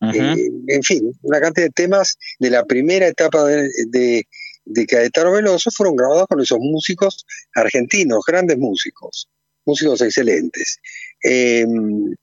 en 0.00 0.82
fin, 0.82 1.12
una 1.22 1.40
cantidad 1.40 1.66
de 1.66 1.72
temas 1.72 2.16
de 2.38 2.50
la 2.50 2.64
primera 2.64 3.06
etapa 3.06 3.44
de 3.44 4.24
de 4.68 4.86
Caetano 4.86 5.32
Veloso 5.32 5.70
fueron 5.70 5.96
grabados 5.96 6.26
con 6.28 6.40
esos 6.40 6.58
músicos 6.58 7.24
argentinos, 7.54 8.22
grandes 8.26 8.58
músicos, 8.58 9.28
músicos 9.64 10.00
excelentes. 10.02 10.78
Em, 11.22 12.14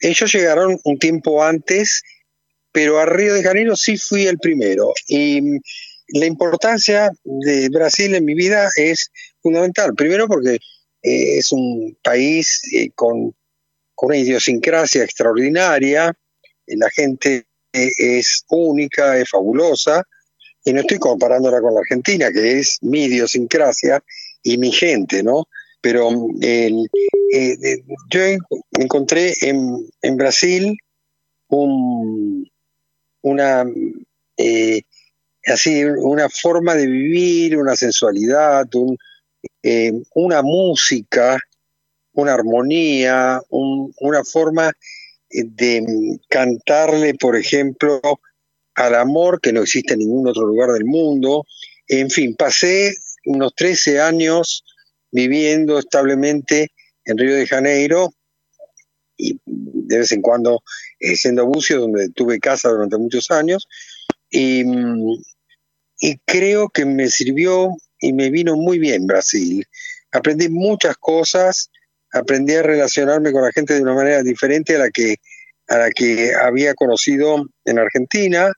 ellos 0.00 0.32
llegaron 0.32 0.78
un 0.84 0.98
tiempo 0.98 1.42
antes, 1.42 2.02
pero 2.72 2.98
a 3.00 3.06
Río 3.06 3.34
de 3.34 3.42
Janeiro 3.42 3.76
sí 3.76 3.96
fui 3.96 4.26
el 4.26 4.38
primero. 4.38 4.92
Y 5.06 5.40
la 6.12 6.26
importancia 6.26 7.10
de 7.24 7.68
Brasil 7.68 8.14
en 8.14 8.24
mi 8.24 8.34
vida 8.34 8.68
es 8.76 9.10
fundamental. 9.42 9.94
Primero 9.94 10.28
porque 10.28 10.54
eh, 11.02 11.38
es 11.38 11.52
un 11.52 11.96
país 12.02 12.62
eh, 12.72 12.90
con, 12.94 13.34
con, 13.94 14.08
una 14.08 14.16
idiosincrasia 14.16 15.04
extraordinaria, 15.04 16.12
la 16.66 16.90
gente 16.90 17.46
eh, 17.72 17.90
es 17.98 18.44
única, 18.48 19.18
es 19.18 19.30
fabulosa, 19.30 20.02
y 20.64 20.72
no 20.72 20.80
estoy 20.80 20.98
comparándola 20.98 21.60
con 21.60 21.74
la 21.74 21.80
Argentina, 21.80 22.30
que 22.30 22.58
es 22.58 22.78
mi 22.82 23.04
idiosincrasia 23.04 24.02
y 24.42 24.58
mi 24.58 24.70
gente, 24.70 25.22
¿no? 25.22 25.48
Pero 25.80 26.10
el, 26.40 26.88
eh, 27.32 27.82
yo 28.10 28.20
encontré 28.78 29.34
en, 29.40 29.90
en 30.02 30.16
Brasil 30.16 30.76
un, 31.48 32.48
una, 33.22 33.64
eh, 34.36 34.82
así, 35.46 35.84
una 35.84 36.28
forma 36.28 36.74
de 36.74 36.86
vivir, 36.86 37.56
una 37.56 37.76
sensualidad, 37.76 38.66
eh, 39.62 39.92
una 40.14 40.42
música, 40.42 41.38
una 42.12 42.34
armonía, 42.34 43.40
una 43.50 44.24
forma 44.24 44.72
de 45.30 46.18
cantarle, 46.28 47.14
por 47.14 47.36
ejemplo, 47.36 48.00
al 48.74 48.94
amor 48.94 49.40
que 49.40 49.52
no 49.52 49.62
existe 49.62 49.94
en 49.94 50.00
ningún 50.00 50.28
otro 50.28 50.46
lugar 50.46 50.70
del 50.70 50.84
mundo. 50.84 51.44
En 51.88 52.10
fin, 52.10 52.34
pasé 52.36 52.94
unos 53.24 53.54
13 53.54 54.00
años 54.00 54.64
viviendo 55.10 55.78
establemente 55.78 56.72
en 57.04 57.18
Río 57.18 57.34
de 57.34 57.46
Janeiro 57.46 58.12
y 59.16 59.38
de 59.44 59.98
vez 59.98 60.12
en 60.12 60.22
cuando 60.22 60.62
eh, 60.98 61.16
siendo 61.16 61.46
Bucio, 61.46 61.80
donde 61.80 62.08
tuve 62.10 62.40
casa 62.40 62.70
durante 62.70 62.96
muchos 62.96 63.30
años. 63.30 63.68
Y, 64.32 64.64
y 66.00 66.18
creo 66.24 66.68
que 66.70 66.84
me 66.84 67.08
sirvió 67.08 67.76
y 68.00 68.12
me 68.12 68.30
vino 68.30 68.56
muy 68.56 68.78
bien 68.78 69.06
Brasil. 69.06 69.64
Aprendí 70.10 70.48
muchas 70.48 70.96
cosas, 70.96 71.70
aprendí 72.12 72.54
a 72.54 72.62
relacionarme 72.62 73.30
con 73.30 73.42
la 73.42 73.52
gente 73.52 73.74
de 73.74 73.82
una 73.82 73.94
manera 73.94 74.22
diferente 74.22 74.74
a 74.74 74.78
la 74.80 74.90
que, 74.90 75.16
a 75.68 75.78
la 75.78 75.90
que 75.90 76.32
había 76.34 76.74
conocido 76.74 77.44
en 77.64 77.78
Argentina 77.78 78.52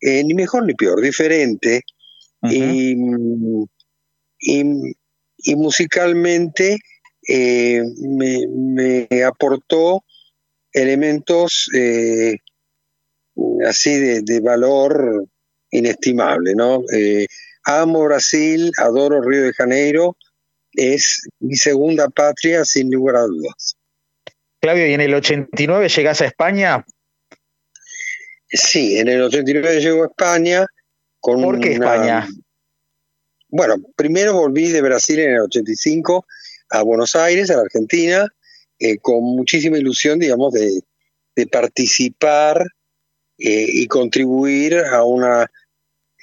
eh, 0.00 0.24
ni 0.24 0.34
mejor 0.34 0.66
ni 0.66 0.74
peor, 0.74 1.00
diferente. 1.00 1.82
y, 2.42 2.96
musicalmente 5.54 6.78
eh, 7.28 7.82
me, 8.00 9.06
aportó 9.22 10.04
elementos 10.72 11.68
eh, 11.74 12.38
así 13.68 13.98
de, 13.98 14.40
valor 14.40 15.26
inestimable, 15.70 16.54
¿no? 16.54 16.82
amo 17.64 18.04
Brasil, 18.04 18.72
adoro 18.78 19.22
Río 19.22 19.42
de 19.42 19.52
Janeiro, 19.52 20.16
es 20.72 21.28
mi 21.40 21.56
segunda 21.56 22.08
patria 22.08 22.64
sin 22.64 22.90
lugar 22.90 23.16
a 23.16 23.22
dudas. 23.22 23.76
Claudio, 24.60 24.86
¿y 24.86 24.94
en 24.94 25.00
el 25.00 25.14
89 25.14 25.88
llegás 25.88 26.20
a 26.20 26.26
España? 26.26 26.84
Sí, 28.48 28.98
en 28.98 29.08
el 29.08 29.22
89 29.22 29.80
llego 29.80 30.04
a 30.04 30.06
España. 30.06 30.66
Con 31.20 31.42
¿Por 31.42 31.60
qué 31.60 31.72
España? 31.72 32.26
Bueno, 33.48 33.76
primero 33.96 34.34
volví 34.34 34.68
de 34.70 34.82
Brasil 34.82 35.18
en 35.20 35.34
el 35.34 35.40
85 35.40 36.26
a 36.70 36.82
Buenos 36.82 37.14
Aires, 37.16 37.50
a 37.50 37.56
la 37.56 37.62
Argentina, 37.62 38.26
eh, 38.78 38.98
con 38.98 39.22
muchísima 39.22 39.78
ilusión, 39.78 40.18
digamos, 40.18 40.52
de, 40.52 40.82
participar 41.50 42.64
eh, 43.44 43.66
y 43.68 43.88
contribuir 43.88 44.76
a 44.78 45.02
una 45.02 45.50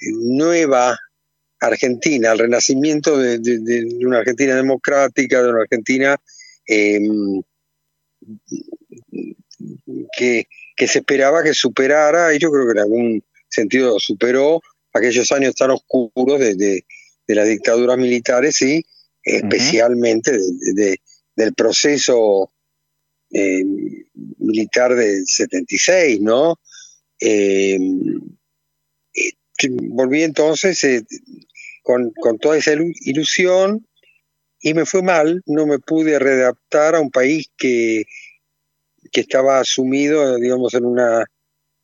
nueva 0.00 0.98
Argentina, 1.60 2.30
al 2.30 2.38
renacimiento 2.38 3.18
de, 3.18 3.86
una 4.06 4.20
Argentina 4.20 4.56
democrática, 4.56 5.42
de 5.42 5.50
una 5.50 5.60
Argentina 5.60 6.16
em, 6.64 7.42
que, 10.16 10.46
se 10.78 11.00
esperaba 11.00 11.42
que 11.42 11.52
superara, 11.52 12.34
y 12.34 12.38
yo 12.38 12.50
creo 12.50 12.64
que 12.64 12.72
en 12.72 12.78
algún 12.78 13.24
sentido 13.50 14.00
superó 14.00 14.62
aquellos 14.94 15.30
años 15.30 15.54
tan 15.54 15.72
oscuros 15.72 16.40
de, 16.40 16.86
las 17.26 17.46
dictaduras 17.46 17.98
militares 17.98 18.62
y 18.62 18.82
especialmente 19.22 20.32
del 21.36 21.54
proceso 21.54 22.50
em, 23.30 24.06
militar 24.38 24.94
del 24.94 25.26
76, 25.26 26.22
¿no? 26.22 26.58
Em, 27.20 28.20
volví 29.90 30.22
entonces 30.22 30.82
eh, 30.84 31.02
con, 31.82 32.12
toda 32.40 32.56
esa 32.56 32.72
ilusión 33.04 33.86
y 34.60 34.74
me 34.74 34.86
fue 34.86 35.02
mal, 35.02 35.42
no 35.46 35.66
me 35.66 35.78
pude 35.78 36.18
readaptar 36.18 36.94
a 36.94 37.00
un 37.00 37.10
país 37.10 37.50
que, 37.56 38.04
que 39.12 39.20
estaba 39.20 39.62
sumido, 39.64 40.36
digamos, 40.36 40.74
en 40.74 40.84
una 40.84 41.24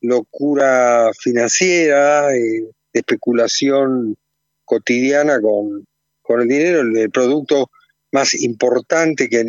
locura 0.01 1.11
financiera, 1.19 2.35
eh, 2.35 2.69
de 2.93 2.99
especulación 2.99 4.15
cotidiana 4.63 5.39
con, 5.41 5.85
el 6.41 6.47
dinero, 6.47 6.81
el, 6.81 7.09
producto 7.09 7.69
más 8.11 8.33
importante 8.35 9.29
que, 9.29 9.43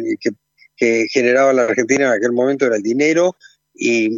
generaba 1.11 1.52
la 1.52 1.64
Argentina 1.64 2.07
en 2.07 2.12
aquel 2.12 2.33
momento 2.33 2.66
era 2.66 2.76
el 2.76 2.83
dinero 2.83 3.37
y, 3.75 4.11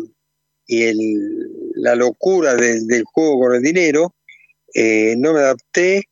la 1.75 1.95
locura 1.95 2.55
del 2.55 3.05
juego 3.05 3.41
con 3.41 3.55
el 3.55 3.63
dinero. 3.63 4.15
Eh, 4.75 5.15
no 5.19 5.33
me 5.33 5.41
adapté, 5.41 6.05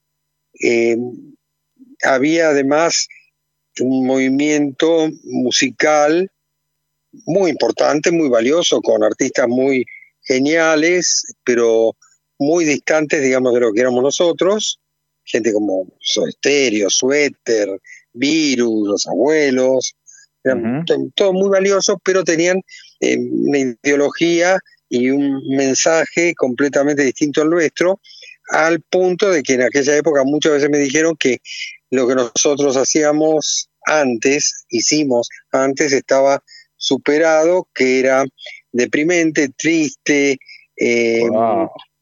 eh, 0.61 0.97
había 2.03 2.51
además 2.51 3.09
un 3.81 4.07
movimiento 4.07 5.09
musical 5.25 6.31
muy 7.27 7.51
importante, 7.51 8.11
muy 8.11 8.29
valioso, 8.29 8.81
con 8.81 9.05
artistas 9.05 9.49
muy 9.49 9.85
geniales, 10.23 11.25
pero 11.45 11.97
muy 12.39 12.65
distantes, 12.65 13.23
digamos, 13.23 13.55
de 13.55 13.61
lo 13.61 13.73
que 13.73 13.81
éramos 13.81 14.03
nosotros. 14.03 14.81
Gente 15.25 15.53
como 15.53 15.87
Soda 16.01 16.31
Suéter, 16.89 17.81
Virus, 18.13 18.89
Los 18.89 19.07
Abuelos, 19.07 19.95
eran 20.45 20.85
todo 21.15 21.33
muy 21.33 21.51
valioso, 21.51 22.01
pero 22.03 22.25
tenían 22.25 22.63
eh, 23.01 23.17
una 23.19 23.59
ideología 23.59 24.59
y 24.89 25.11
un 25.11 25.43
mensaje 25.49 26.35
completamente 26.35 27.03
distinto 27.03 27.43
al 27.43 27.51
nuestro, 27.51 28.01
al 28.51 28.81
punto 28.81 29.31
de 29.31 29.43
que 29.43 29.55
en 29.55 29.63
aquella 29.63 29.97
época 29.97 30.23
muchas 30.25 30.53
veces 30.53 30.71
me 30.71 30.79
dijeron 30.79 31.17
que 31.17 31.39
lo 31.91 32.07
que 32.07 32.15
nosotros 32.15 32.77
hacíamos 32.77 33.71
antes, 33.85 34.65
hicimos 34.69 35.29
antes, 35.51 35.93
estaba 35.93 36.43
superado, 36.77 37.69
que 37.75 38.01
era 38.01 38.25
deprimente, 38.73 39.51
triste, 39.57 40.39
eh, 40.77 41.23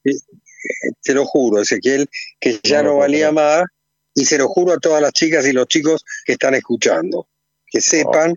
eh, 0.03 0.11
te 1.01 1.13
lo 1.13 1.25
juro, 1.25 1.61
Ezequiel, 1.61 2.09
que 2.39 2.59
ya 2.63 2.83
no, 2.83 2.97
valía 2.97 3.31
más, 3.31 3.63
y 4.13 4.25
se 4.25 4.37
lo 4.37 4.47
juro 4.47 4.73
a 4.73 4.79
todas 4.79 5.01
las 5.01 5.13
chicas 5.13 5.45
y 5.45 5.53
los 5.53 5.67
chicos 5.67 6.03
que 6.25 6.33
están 6.33 6.55
escuchando, 6.55 7.27
que 7.67 7.81
sepan 7.81 8.35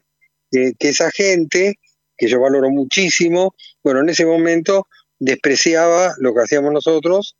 que 0.51 0.75
esa 0.81 1.11
gente, 1.11 1.79
que 2.21 2.29
yo 2.29 2.39
valoro 2.39 2.69
muchísimo, 2.69 3.55
bueno, 3.83 4.01
en 4.01 4.11
ese 4.11 4.27
momento 4.27 4.87
despreciaba 5.19 6.15
lo 6.19 6.35
que 6.35 6.43
hacíamos 6.43 6.73
nosotros 6.73 7.37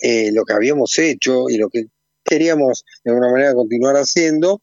eh, 0.00 0.32
lo 0.32 0.44
que 0.44 0.54
habíamos 0.54 0.98
hecho 0.98 1.50
y 1.50 1.58
lo 1.58 1.68
que 1.68 1.86
queríamos 2.24 2.84
de 3.04 3.10
alguna 3.10 3.30
manera 3.30 3.54
continuar 3.54 3.96
haciendo. 3.96 4.62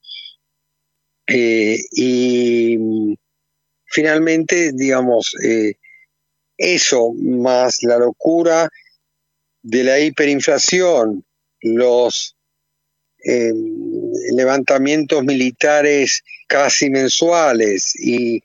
Eh, 1.28 1.78
y 1.92 2.76
mm, 2.76 3.14
finalmente, 3.84 4.72
digamos, 4.72 5.36
eh, 5.44 5.74
eso 6.56 7.12
más 7.14 7.84
la 7.84 7.98
locura 7.98 8.68
de 9.62 9.84
la 9.84 10.00
hiperinflación, 10.00 11.24
los 11.60 12.34
levantamientos 14.32 15.22
militares 15.24 16.22
casi 16.46 16.88
mensuales 16.88 17.94
y, 17.96 18.42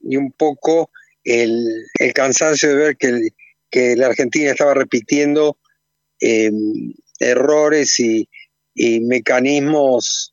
un 0.00 0.32
poco 0.36 0.90
el, 1.22 1.66
el, 1.98 2.12
cansancio 2.12 2.68
de 2.68 2.74
ver 2.74 2.96
que 2.96 3.30
que 3.74 3.96
la 3.96 4.06
Argentina 4.06 4.52
estaba 4.52 4.72
repitiendo 4.72 5.58
em, 6.20 6.94
errores 7.18 7.98
y, 7.98 8.28
mecanismos 8.76 10.32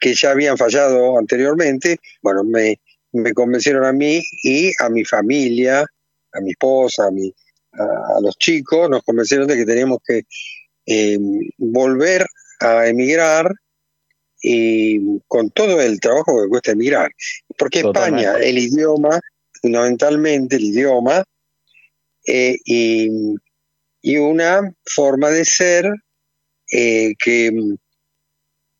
que 0.00 0.14
ya 0.14 0.32
habían 0.32 0.58
fallado 0.58 1.16
anteriormente, 1.16 1.98
bueno, 2.22 2.42
me, 2.42 2.80
convencieron 3.34 3.84
a 3.84 3.92
mí 3.92 4.20
y 4.42 4.72
a 4.80 4.88
mi 4.88 5.04
familia, 5.04 5.86
a 6.32 6.40
mi 6.40 6.50
esposa, 6.50 7.06
a, 7.06 7.10
mi, 7.12 7.32
a, 7.72 8.20
los 8.20 8.36
chicos, 8.36 8.90
nos 8.90 9.04
convencieron 9.04 9.46
de 9.46 9.56
que 9.58 9.64
teníamos 9.64 9.98
que 10.04 10.22
em, 10.86 11.38
volver 11.58 12.26
a 12.58 12.88
emigrar 12.88 13.48
y 14.42 15.20
con 15.28 15.50
todo 15.50 15.80
el 15.80 16.00
trabajo 16.00 16.42
que 16.42 16.48
cuesta 16.48 16.72
emigrar. 16.72 17.12
Porque 17.58 17.80
España, 17.80 18.34
el 18.40 18.58
idioma, 18.58 19.20
fundamentalmente 19.60 20.56
el 20.56 20.64
idioma, 20.64 21.24
eh, 22.26 22.56
y, 22.64 23.34
una 24.18 24.72
forma 24.84 25.30
de 25.30 25.44
ser 25.44 25.84
eh, 26.70 27.14
que 27.18 27.50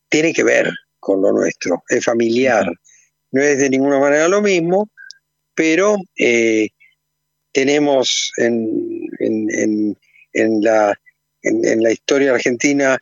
tiene 0.08 0.32
que 0.32 0.44
ver 0.44 0.70
con 1.00 1.20
lo 1.20 1.32
nuestro, 1.32 1.82
es 1.88 2.04
familiar. 2.04 2.66
No 3.32 3.42
es 3.42 3.58
de 3.58 3.70
ninguna 3.70 3.98
manera 3.98 4.28
lo 4.28 4.40
mismo, 4.40 4.88
pero 5.54 5.96
eh, 6.16 6.68
tenemos 7.52 8.30
en, 8.36 9.08
en, 9.18 10.62
la, 10.62 10.94
en, 11.42 11.82
la, 11.82 11.90
historia 11.90 12.34
argentina 12.34 12.98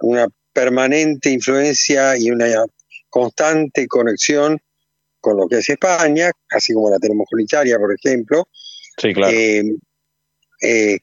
una 0.00 0.28
permanente 0.52 1.30
influencia 1.30 2.16
y 2.16 2.30
una 2.30 2.46
constante 3.08 3.88
conexión 3.88 4.60
con 5.24 5.38
lo 5.38 5.48
que 5.48 5.56
es 5.56 5.70
España, 5.70 6.30
así 6.50 6.74
como 6.74 6.90
la 6.90 6.98
tenemos 6.98 7.26
con 7.30 7.40
Italia, 7.40 7.78
por 7.78 7.94
ejemplo, 7.94 8.46
Sí, 8.98 9.12
claro. 9.12 9.32
Eh, 9.32 9.76
eh, 10.62 10.98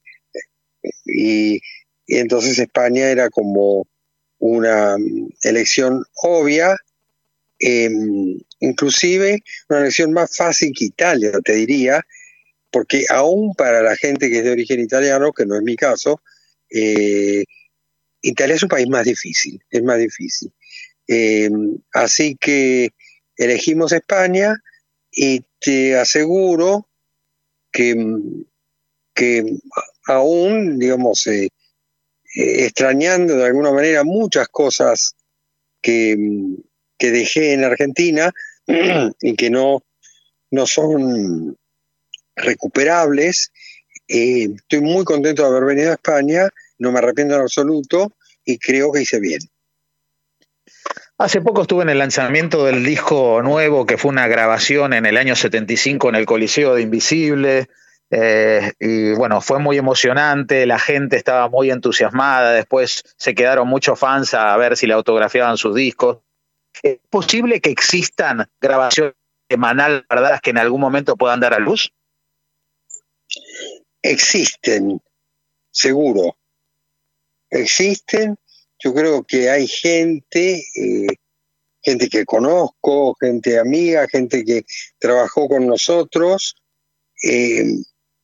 y, 1.05 1.59
entonces 2.07 2.59
España 2.59 3.09
era 3.09 3.29
como 3.29 3.87
una 4.39 4.95
elección 5.43 6.03
obvia, 6.23 6.75
em, 7.59 8.39
inclusive 8.59 9.43
una 9.69 9.79
elección 9.81 10.13
más 10.13 10.35
fácil 10.35 10.71
que 10.77 10.85
Italia, 10.85 11.31
te 11.43 11.53
diría, 11.53 12.05
porque 12.71 13.05
aún 13.09 13.53
para 13.55 13.81
la 13.81 13.95
gente 13.95 14.29
que 14.29 14.39
es 14.39 14.43
de 14.43 14.51
origen 14.51 14.79
italiano, 14.79 15.31
que 15.31 15.45
no 15.45 15.55
es 15.55 15.61
mi 15.63 15.75
caso, 15.75 16.21
eh, 16.69 17.43
Italia 18.21 18.55
es 18.55 18.63
un 18.63 18.69
país 18.69 18.87
más 18.87 19.05
difícil, 19.05 19.61
es 19.69 19.83
más 19.83 19.97
difícil. 19.97 20.51
Em, 21.07 21.77
así 21.93 22.35
que 22.35 22.91
elegimos 23.45 23.91
España 23.91 24.55
y 25.11 25.43
te 25.59 25.97
aseguro 25.97 26.87
que, 27.71 27.95
que 29.13 29.57
aún, 30.07 30.79
digamos, 30.79 31.27
eh, 31.27 31.49
eh, 32.35 32.65
extrañando 32.65 33.35
de 33.35 33.45
alguna 33.45 33.71
manera 33.71 34.03
muchas 34.03 34.47
cosas 34.47 35.15
que, 35.81 36.17
que 36.97 37.11
dejé 37.11 37.53
en 37.53 37.63
Argentina 37.63 38.31
y 39.21 39.35
que 39.35 39.49
no, 39.49 39.83
no 40.51 40.67
son 40.67 41.57
recuperables, 42.35 43.51
eh, 44.07 44.49
estoy 44.55 44.81
muy 44.81 45.03
contento 45.03 45.43
de 45.43 45.49
haber 45.49 45.65
venido 45.65 45.91
a 45.91 45.95
España, 45.95 46.49
no 46.77 46.91
me 46.91 46.99
arrepiento 46.99 47.35
en 47.35 47.41
absoluto 47.41 48.13
y 48.43 48.57
creo 48.57 48.91
que 48.91 49.01
hice 49.01 49.19
bien. 49.19 49.41
Hace 51.21 51.39
poco 51.39 51.61
estuve 51.61 51.83
en 51.83 51.91
el 51.91 51.99
lanzamiento 51.99 52.65
del 52.65 52.83
disco 52.83 53.43
nuevo, 53.43 53.85
que 53.85 53.99
fue 53.99 54.09
una 54.09 54.27
grabación 54.27 54.91
en 54.91 55.05
el 55.05 55.17
año 55.17 55.35
75 55.35 56.09
en 56.09 56.15
el 56.15 56.25
Coliseo 56.25 56.73
de 56.73 56.81
Invisible. 56.81 57.69
Eh, 58.09 58.71
y 58.79 59.13
bueno, 59.13 59.39
fue 59.39 59.59
muy 59.59 59.77
emocionante, 59.77 60.65
la 60.65 60.79
gente 60.79 61.17
estaba 61.17 61.47
muy 61.47 61.69
entusiasmada, 61.69 62.53
después 62.53 63.03
se 63.17 63.35
quedaron 63.35 63.67
muchos 63.67 63.99
fans 63.99 64.33
a 64.33 64.57
ver 64.57 64.75
si 64.75 64.87
le 64.87 64.95
autografiaban 64.95 65.57
sus 65.57 65.75
discos. 65.75 66.21
¿Es 66.81 66.97
posible 67.11 67.61
que 67.61 67.69
existan 67.69 68.49
grabaciones 68.59 69.13
semanales 69.47 70.01
verdad 70.09 70.39
que 70.41 70.49
en 70.49 70.57
algún 70.57 70.81
momento 70.81 71.17
puedan 71.17 71.39
dar 71.39 71.53
a 71.53 71.59
luz? 71.59 71.93
Existen, 74.01 74.99
seguro. 75.69 76.35
Existen. 77.51 78.39
Yo 78.83 78.93
creo 78.93 79.23
que 79.23 79.49
hay 79.49 79.67
gente, 79.67 80.63
eh, 80.75 81.07
gente 81.81 82.09
que 82.09 82.25
conozco, 82.25 83.15
gente 83.19 83.59
amiga, 83.59 84.07
gente 84.07 84.43
que 84.43 84.65
trabajó 84.97 85.47
con 85.47 85.67
nosotros, 85.67 86.55
eh, 87.23 87.63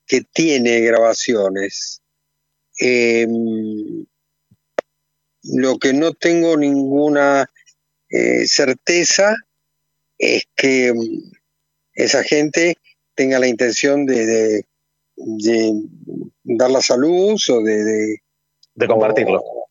que 0.08 0.22
tiene 0.34 0.80
grabaciones. 0.82 2.02
Em, 2.80 4.06
lo 5.43 5.78
que 5.78 5.93
no 5.93 6.13
tengo 6.13 6.58
ninguna 6.58 7.50
eh, 8.10 8.48
certeza 8.48 9.36
es 10.17 10.43
que 10.56 10.93
mm, 10.93 11.32
esa 11.93 12.24
gente 12.24 12.78
tenga 13.13 13.39
la 13.39 13.48
intención 13.48 14.06
de, 14.06 14.63
dar 16.43 16.72
la 16.72 16.82
salud 16.82 17.39
o 17.50 17.62
de, 17.62 18.20
de, 18.76 18.88
compartirlo. 18.88 19.66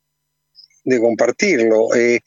De 0.86 1.00
compartirlo. 1.00 1.94
Eh, 1.94 2.20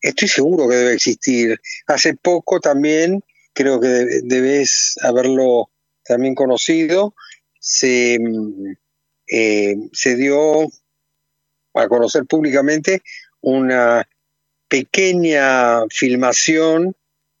estoy 0.00 0.28
seguro 0.28 0.68
que 0.68 0.76
debe 0.76 0.92
existir. 0.92 1.60
Hace 1.86 2.14
poco 2.14 2.60
también, 2.60 3.24
creo 3.52 3.80
que 3.80 3.88
debes 4.22 4.96
haberlo 5.02 5.70
también 6.04 6.34
conocido, 6.34 7.14
se, 7.58 8.18
mm, 8.20 8.72
eh, 9.30 9.76
se 9.92 10.16
dio 10.16 10.68
a 11.74 11.88
conocer 11.88 12.24
públicamente 12.26 13.02
una 13.40 14.08
pequeña 14.68 15.86
filmación 15.90 16.94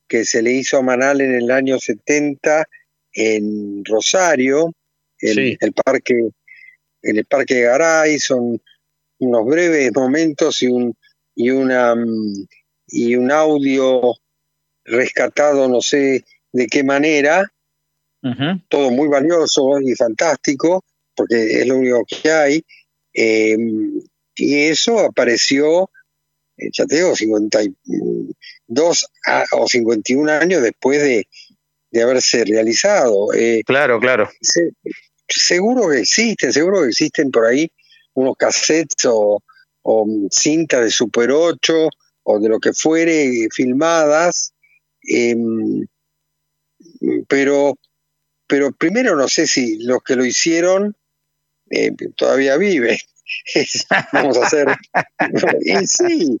que 0.08 0.24
se 0.24 0.42
le 0.42 0.52
hizo 0.52 0.78
a 0.78 0.82
Manal 0.82 1.20
en 1.20 1.34
el 1.34 1.50
año 1.50 1.78
70 1.78 2.66
en 3.12 3.84
Rosario, 3.84 4.72
en 5.20 5.58
el 5.60 5.72
parque, 5.72 6.30
en 7.02 7.16
el 7.18 7.24
parque 7.26 7.56
de 7.56 7.62
Garay, 7.62 8.18
son 8.18 8.62
unos 9.18 9.46
breves 9.46 9.92
momentos 9.94 10.62
y 10.62 10.66
un 10.66 10.96
y 11.34 11.50
una 11.50 11.94
mm, 11.94 12.46
y 12.88 13.16
un 13.16 13.30
audio 13.30 14.14
rescatado 14.84 15.68
no 15.68 15.80
sé 15.80 16.24
de 16.52 16.66
qué 16.66 16.82
manera, 16.82 17.52
todo 18.68 18.90
muy 18.90 19.08
valioso 19.08 19.80
y 19.80 19.94
fantástico, 19.94 20.84
porque 21.14 21.60
es 21.60 21.66
lo 21.66 21.76
único 21.76 22.04
que 22.04 22.30
hay. 22.30 22.64
Em, 23.12 24.00
y 24.34 24.56
eso 24.64 24.98
apareció, 25.00 25.90
eh, 26.56 26.70
ya 26.72 26.86
te 26.86 26.96
digo, 26.96 27.14
52 27.14 29.06
o 29.52 29.68
51 29.68 30.32
años 30.32 30.62
después 30.62 31.02
de, 31.02 31.26
haberse 32.02 32.44
realizado. 32.44 33.32
Eh, 33.34 33.62
claro, 33.64 33.98
claro. 33.98 34.28
seguro 35.28 35.90
que 35.90 36.00
existen, 36.00 36.52
seguro 36.52 36.82
que 36.82 36.88
existen 36.88 37.30
por 37.30 37.46
ahí 37.46 37.70
unos 38.18 38.36
cassettes 38.36 39.06
o, 39.06 39.42
cintas 40.30 40.82
de 40.82 40.90
Super 40.90 41.30
8 41.30 41.88
o 42.24 42.38
de 42.38 42.48
lo 42.48 42.60
que 42.60 42.74
fuere 42.74 43.48
filmadas, 43.54 44.52
em, 45.02 45.86
pero, 47.26 47.78
pero 48.46 48.72
primero 48.72 49.16
no 49.16 49.28
sé 49.28 49.46
si 49.46 49.78
los 49.78 50.02
que 50.02 50.14
lo 50.14 50.26
hicieron 50.26 50.94
eh, 51.70 51.92
todavía 52.16 52.56
vive. 52.58 52.98
vamos 54.12 54.36
a 54.36 54.48
ser, 54.48 54.68
y 55.62 55.86
sí, 55.86 56.38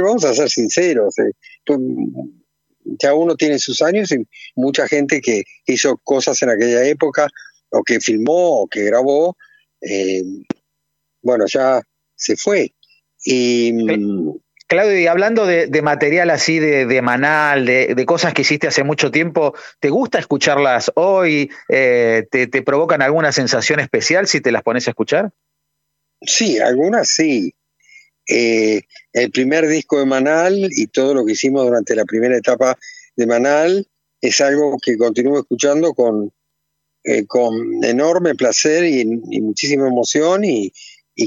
vamos 0.00 0.24
a 0.24 0.34
ser 0.34 0.50
sinceros. 0.50 1.18
Eh, 1.18 1.32
pues, 1.64 1.78
ya 3.00 3.14
uno 3.14 3.36
tiene 3.36 3.58
sus 3.58 3.82
años 3.82 4.12
y 4.12 4.26
mucha 4.54 4.86
gente 4.86 5.20
que 5.20 5.44
hizo 5.66 5.96
cosas 5.98 6.40
en 6.42 6.50
aquella 6.50 6.84
época, 6.84 7.28
o 7.70 7.82
que 7.82 8.00
filmó, 8.00 8.62
o 8.62 8.68
que 8.68 8.84
grabó, 8.84 9.36
eh, 9.80 10.22
bueno, 11.26 11.44
ya 11.48 11.82
se 12.14 12.36
fue. 12.36 12.72
Y, 13.24 13.72
Claudio, 14.68 14.98
y 14.98 15.06
hablando 15.06 15.44
de, 15.44 15.82
material 15.82 16.30
así 16.30 16.58
de, 16.58 16.86
de 16.86 17.02
manal, 17.02 17.66
de, 17.66 18.04
cosas 18.06 18.32
que 18.32 18.42
hiciste 18.42 18.68
hace 18.68 18.84
mucho 18.84 19.10
tiempo, 19.10 19.54
¿te 19.80 19.90
gusta 19.90 20.18
escucharlas 20.18 20.92
hoy? 20.94 21.50
Eh, 21.68 22.26
te, 22.30 22.62
provocan 22.62 23.02
alguna 23.02 23.32
sensación 23.32 23.80
especial 23.80 24.28
si 24.28 24.40
te 24.40 24.52
las 24.52 24.62
pones 24.62 24.86
a 24.86 24.90
escuchar? 24.90 25.32
Sí, 26.20 26.58
algunas 26.58 27.08
sí. 27.08 27.54
Eh, 28.28 28.82
el 29.12 29.30
primer 29.30 29.66
disco 29.68 29.98
de 29.98 30.06
Manal 30.06 30.68
y 30.70 30.86
todo 30.86 31.14
lo 31.14 31.24
que 31.24 31.32
hicimos 31.32 31.64
durante 31.64 31.94
la 31.94 32.04
primera 32.04 32.36
etapa 32.36 32.76
de 33.16 33.26
Manal 33.26 33.86
es 34.20 34.40
algo 34.40 34.78
que 34.80 34.96
continúo 34.96 35.40
escuchando 35.40 35.92
con, 35.92 36.32
eh, 37.08 37.24
con 37.24 37.84
enorme 37.84 38.34
placer 38.34 38.84
y, 38.84 39.04
muchísima 39.04 39.86
emoción 39.86 40.44
y, 40.44 40.72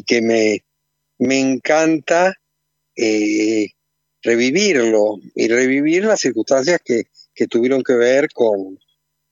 que 0.06 0.22
me, 0.22 0.64
me 1.20 1.40
encanta 1.40 2.34
eh, 2.96 3.68
revivirlo 4.22 5.20
y 5.36 5.48
revivir 5.48 6.06
las 6.06 6.22
circunstancias 6.22 6.82
que, 6.84 7.04
tuvieron 7.50 7.84
que 7.84 7.94
ver 7.94 8.28
con, 8.34 8.78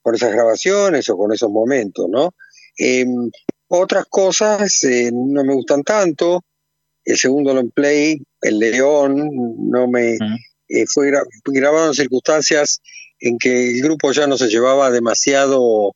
con, 0.01 0.15
esas 0.15 0.31
grabaciones 0.31 1.09
o 1.09 1.17
con 1.17 1.33
esos 1.33 1.49
momentos, 1.51 2.07
¿no? 2.09 2.33
Em, 2.77 3.29
otras 3.67 4.05
cosas 4.05 4.81
eh, 4.85 5.11
no 5.13 5.43
me 5.43 5.53
gustan 5.53 5.83
tanto. 5.83 6.45
El 7.03 7.17
segundo 7.17 7.53
long 7.53 7.69
play, 7.71 8.21
El 8.41 8.59
León, 8.59 9.29
no 9.69 9.89
me 9.89 10.17
eh, 10.69 10.85
fue 10.87 11.11
grabado 11.47 11.87
en 11.87 11.93
circunstancias 11.93 12.81
en 13.19 13.37
que 13.37 13.71
el 13.71 13.81
grupo 13.81 14.13
ya 14.13 14.25
no 14.25 14.37
se 14.37 14.47
llevaba 14.47 14.89
demasiado 14.89 15.93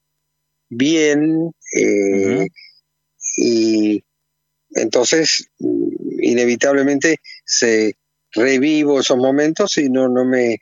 bien 0.68 1.54
y 3.38 4.04
entonces 4.72 5.50
inevitablemente 6.20 7.18
se 7.46 7.96
revivo 8.34 9.00
esos 9.00 9.18
momentos 9.18 9.78
y 9.78 9.90
no, 9.90 10.08
no 10.08 10.26
me 10.26 10.60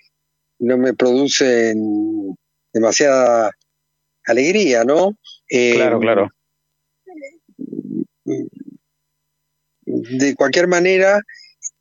no 0.60 0.78
me 0.78 0.94
producen 0.94 2.36
demasiada 2.74 3.52
alegría, 4.26 4.84
¿no? 4.84 5.18
claro, 5.48 5.98
eh, 5.98 6.00
claro. 6.02 6.30
De 9.86 10.36
cualquier 10.36 10.68
manera, 10.68 11.22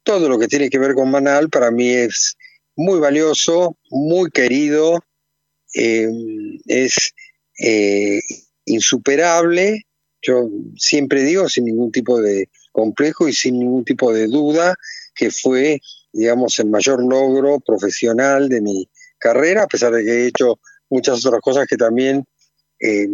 todo 0.02 0.28
lo 0.28 0.38
que 0.38 0.48
tiene 0.48 0.70
que 0.70 0.78
ver 0.78 0.94
con 0.94 1.10
Manal 1.10 1.50
para 1.50 1.70
mí 1.70 1.90
es 1.90 2.36
muy 2.74 3.00
valioso, 3.00 3.76
muy 3.90 4.30
querido, 4.30 5.04
eh, 5.74 6.08
es 6.66 7.12
eh, 7.58 8.20
insuperable. 8.64 9.82
Yo 10.22 10.48
siempre 10.76 11.22
digo, 11.22 11.48
sin 11.48 11.64
ningún 11.64 11.92
tipo 11.92 12.20
de 12.20 12.48
complejo 12.72 13.28
y 13.28 13.32
sin 13.32 13.58
ningún 13.58 13.84
tipo 13.84 14.12
de 14.12 14.26
duda 14.26 14.76
que 15.14 15.30
fue, 15.30 15.80
digamos, 16.12 16.58
el 16.58 16.68
mayor 16.68 17.02
logro 17.02 17.60
profesional 17.60 18.48
de 18.48 18.60
mi 18.60 18.88
carrera, 19.18 19.64
a 19.64 19.66
pesar 19.66 19.92
de 19.92 20.04
que 20.04 20.10
he 20.10 20.26
hecho 20.26 20.60
muchas 20.88 21.24
otras 21.24 21.40
cosas 21.40 21.66
que 21.66 21.76
también 21.76 22.24
eh, 22.80 23.08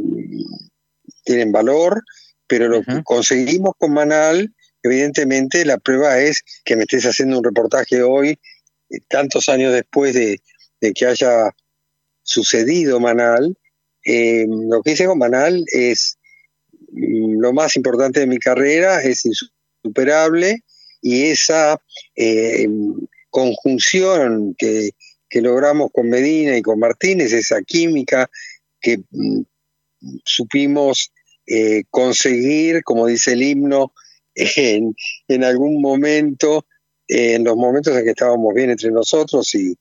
tienen 1.25 1.53
valor, 1.53 2.03
pero 2.47 2.69
lo 2.69 2.83
que 2.83 3.03
conseguimos 3.03 3.73
con 3.79 3.93
Manal, 3.95 4.55
evidentemente 4.83 5.65
la 5.65 5.79
prueba 5.79 6.19
es 6.19 6.43
que 6.65 6.77
me 6.77 6.83
estés 6.83 7.07
haciendo 7.07 7.39
un 7.39 7.45
reportaje 7.45 8.03
hoy, 8.03 8.39
eh, 8.91 8.99
tantos 9.09 9.49
años 9.49 9.73
después 9.73 10.15
de, 10.15 10.41
que 10.95 11.07
haya 11.07 11.51
sucedido 12.23 13.01
Manal. 13.01 13.57
Eh, 14.05 14.47
lo 14.47 14.83
que 14.83 14.93
hice 14.93 15.07
con 15.07 15.19
Manal 15.19 15.65
es 15.69 16.19
lo 16.95 17.53
más 17.53 17.77
importante 17.77 18.21
de 18.21 18.27
mi 18.27 18.39
carrera, 18.39 19.03
es 19.03 19.25
superable 19.83 20.63
y 21.01 21.25
esa 21.25 21.81
eh, 22.17 22.69
conjunción 23.31 24.55
que, 24.57 24.91
logramos 25.41 25.91
con 25.93 26.09
Medina 26.09 26.57
y 26.57 26.63
con 26.63 26.79
Martínez, 26.79 27.33
esa 27.33 27.61
química 27.63 28.31
que 28.81 28.99
mm, 29.11 29.41
supimos 30.25 31.11
eh, 31.45 31.83
conseguir, 31.91 32.85
como 32.85 33.09
dice 33.09 33.33
el 33.33 33.43
himno, 33.43 33.93
en 34.37 35.45
algún 35.45 35.81
momento, 35.81 36.67
en 37.09 37.43
los 37.43 37.57
momentos 37.57 37.97
en 37.97 38.05
que 38.05 38.11
estábamos 38.11 38.55
bien 38.55 38.71
entre 38.71 38.93
nosotros 38.93 39.53
y 39.57 39.77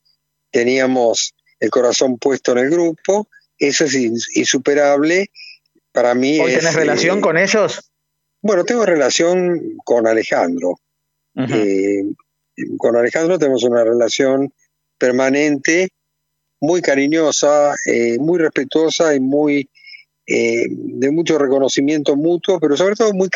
teníamos 0.49 1.35
el 1.59 1.69
corazón 1.69 2.17
puesto 2.17 2.51
en 2.53 2.57
el 2.57 2.69
grupo, 2.69 3.27
eso 3.57 3.85
es 3.85 3.95
insuperable. 3.95 5.31
Para 5.93 6.15
mí 6.15 6.39
¿Hoy 6.39 6.55
tenés 6.55 6.73
relación 6.73 7.19
eh, 7.19 7.21
con 7.21 7.37
ellos? 7.37 7.91
Bueno, 8.41 8.65
tengo 8.65 8.85
relación 8.85 9.77
con 9.85 10.05
Alejandro. 10.05 10.75
Eh, 11.35 12.03
con 12.77 12.95
Alejandro 12.95 13.39
tenemos 13.39 13.63
una 13.63 13.83
relación 13.83 14.51
permanente, 14.97 15.89
muy 16.59 16.81
cariñosa, 16.81 17.73
eh, 17.85 18.17
muy 18.19 18.39
respetuosa 18.39 19.15
y 19.15 19.19
muy 19.19 19.69
eh, 20.27 20.65
de 20.69 21.11
mucho 21.11 21.37
reconocimiento 21.37 22.15
mutuo, 22.15 22.59
pero 22.59 22.75
sobre 22.75 22.95
todo 22.95 23.13
muy, 23.13 23.29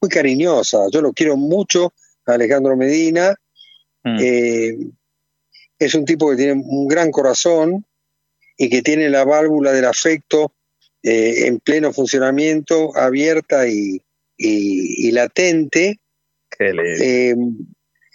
muy 0.00 0.08
cariñosa. 0.08 0.78
Yo 0.92 1.00
lo 1.00 1.12
quiero 1.12 1.36
mucho, 1.36 1.92
Alejandro 2.26 2.76
Medina. 2.76 3.34
Mm. 4.04 4.18
es 5.78 5.94
un 5.94 6.04
tipo 6.04 6.28
que 6.28 6.36
tiene 6.36 6.54
un 6.54 6.88
gran 6.88 7.12
corazón 7.12 7.86
y 8.56 8.68
que 8.68 8.82
tiene 8.82 9.08
la 9.08 9.24
válvula 9.24 9.70
del 9.70 9.84
afecto 9.84 10.52
eh, 11.02 11.46
en 11.46 11.58
pleno 11.60 11.92
funcionamiento, 11.92 12.96
abierta 12.96 13.66
y, 13.68 14.00
latente. 15.12 16.00
Eh, 16.58 17.34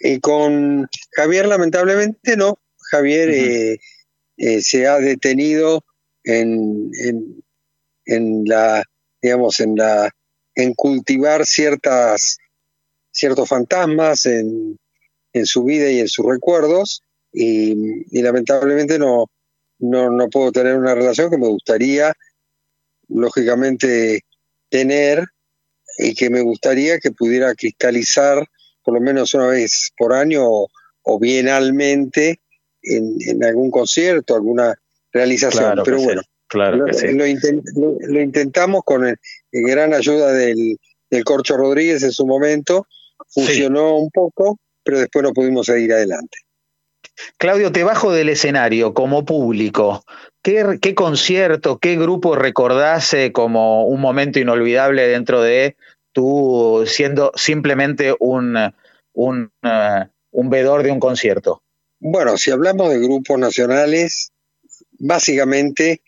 y 0.00 0.20
con 0.20 0.88
Javier, 1.12 1.46
lamentablemente, 1.46 2.36
no. 2.36 2.58
Javier 2.90 3.78
eh, 4.36 4.60
se 4.62 4.86
ha 4.86 4.98
detenido 4.98 5.84
en, 6.24 6.90
en, 8.06 8.44
la, 8.44 8.84
digamos, 9.20 9.60
en 9.60 9.76
la, 9.76 10.10
en 10.54 10.74
cultivar 10.74 11.44
ciertas, 11.46 12.38
ciertos 13.12 13.48
fantasmas 13.48 14.26
en, 14.26 14.78
en 15.32 15.46
su 15.46 15.64
vida 15.64 15.90
y 15.90 16.00
en 16.00 16.08
sus 16.08 16.26
recuerdos, 16.26 17.02
y, 17.32 18.20
lamentablemente 18.22 18.98
no, 18.98 19.26
no, 19.78 20.10
no 20.10 20.28
puedo 20.28 20.52
tener 20.52 20.76
una 20.76 20.94
relación 20.94 21.30
que 21.30 21.38
me 21.38 21.48
gustaría, 21.48 22.14
lógicamente, 23.08 24.24
tener 24.68 25.24
y 25.98 26.14
que 26.14 26.30
me 26.30 26.42
gustaría 26.42 26.98
que 26.98 27.10
pudiera 27.10 27.54
cristalizar 27.54 28.46
por 28.84 28.94
lo 28.94 29.00
menos 29.00 29.34
una 29.34 29.48
vez 29.48 29.92
por 29.96 30.14
año 30.14 30.44
o, 30.46 31.18
bienalmente 31.18 32.40
en, 32.82 33.44
algún 33.44 33.70
concierto, 33.70 34.34
alguna 34.34 34.74
realización. 35.12 35.80
Pero 35.84 36.00
bueno, 36.02 36.22
claro 36.46 36.86
lo, 36.86 38.20
intentamos 38.20 38.82
con 38.84 39.06
el, 39.06 39.16
gran 39.52 39.94
ayuda 39.94 40.32
del, 40.32 40.78
del, 41.10 41.24
Corcho 41.24 41.56
Rodríguez 41.56 42.02
en 42.02 42.12
su 42.12 42.26
momento, 42.26 42.86
funcionó 43.28 43.96
un 43.96 44.10
poco, 44.10 44.58
pero 44.82 44.98
después 44.98 45.22
no 45.22 45.32
pudimos 45.32 45.66
seguir 45.66 45.92
adelante. 45.92 46.38
Claudio, 47.36 47.72
te 47.72 47.84
bajo 47.84 48.12
del 48.12 48.28
escenario 48.28 48.94
como 48.94 49.24
público. 49.24 50.04
¿Qué, 50.42 50.78
qué 50.80 50.94
concierto, 50.94 51.78
qué 51.78 51.96
grupo 51.96 52.36
recordás 52.36 53.14
como 53.32 53.86
un 53.86 54.00
momento 54.00 54.38
inolvidable 54.38 55.08
dentro 55.08 55.42
de 55.42 55.76
tú 56.12 56.84
siendo 56.86 57.32
simplemente 57.34 58.14
un, 58.18 58.56
un, 59.12 59.52
uh, 59.62 60.04
un 60.30 60.50
vedor 60.50 60.82
de 60.82 60.92
un 60.92 61.00
concierto? 61.00 61.62
Bueno, 62.00 62.36
si 62.36 62.50
hablamos 62.50 62.90
de 62.90 63.00
grupos 63.00 63.38
nacionales, 63.38 64.32
básicamente 64.98 66.02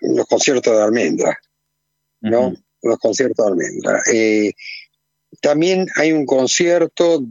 los 0.00 0.26
conciertos 0.26 0.76
de 0.76 0.82
almendra, 0.82 1.38
¿no? 2.20 2.54
Los 2.82 2.98
conciertos 2.98 3.46
de 3.46 3.52
almendra. 3.52 4.00
Eh, 4.12 4.52
también 5.40 5.86
hay 5.96 6.12
un 6.12 6.26
concierto 6.26 7.24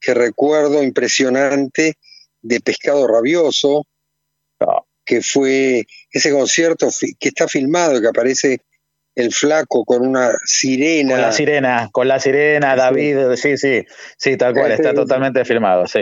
que 0.00 0.14
recuerdo 0.14 0.82
impresionante 0.82 1.98
de 2.42 2.60
Pescado 2.60 3.06
Rabioso. 3.06 3.86
Que 5.04 5.22
fue 5.22 5.86
ese 6.10 6.30
concierto 6.30 6.88
que 7.18 7.28
está 7.28 7.46
filmado, 7.48 8.00
que 8.00 8.08
aparece 8.08 8.60
el 9.14 9.32
flaco 9.32 9.84
con 9.84 10.06
una 10.06 10.32
sirena. 10.44 11.12
Con 11.12 11.22
la 11.22 11.32
sirena, 11.32 11.88
con 11.92 12.08
la 12.08 12.20
sirena, 12.20 12.74
David, 12.74 13.36
sí, 13.36 13.56
sí, 13.56 13.84
sí, 14.16 14.36
tal 14.36 14.54
cual, 14.54 14.72
está 14.72 14.94
totalmente 14.94 15.44
filmado, 15.44 15.86
sí. 15.86 16.00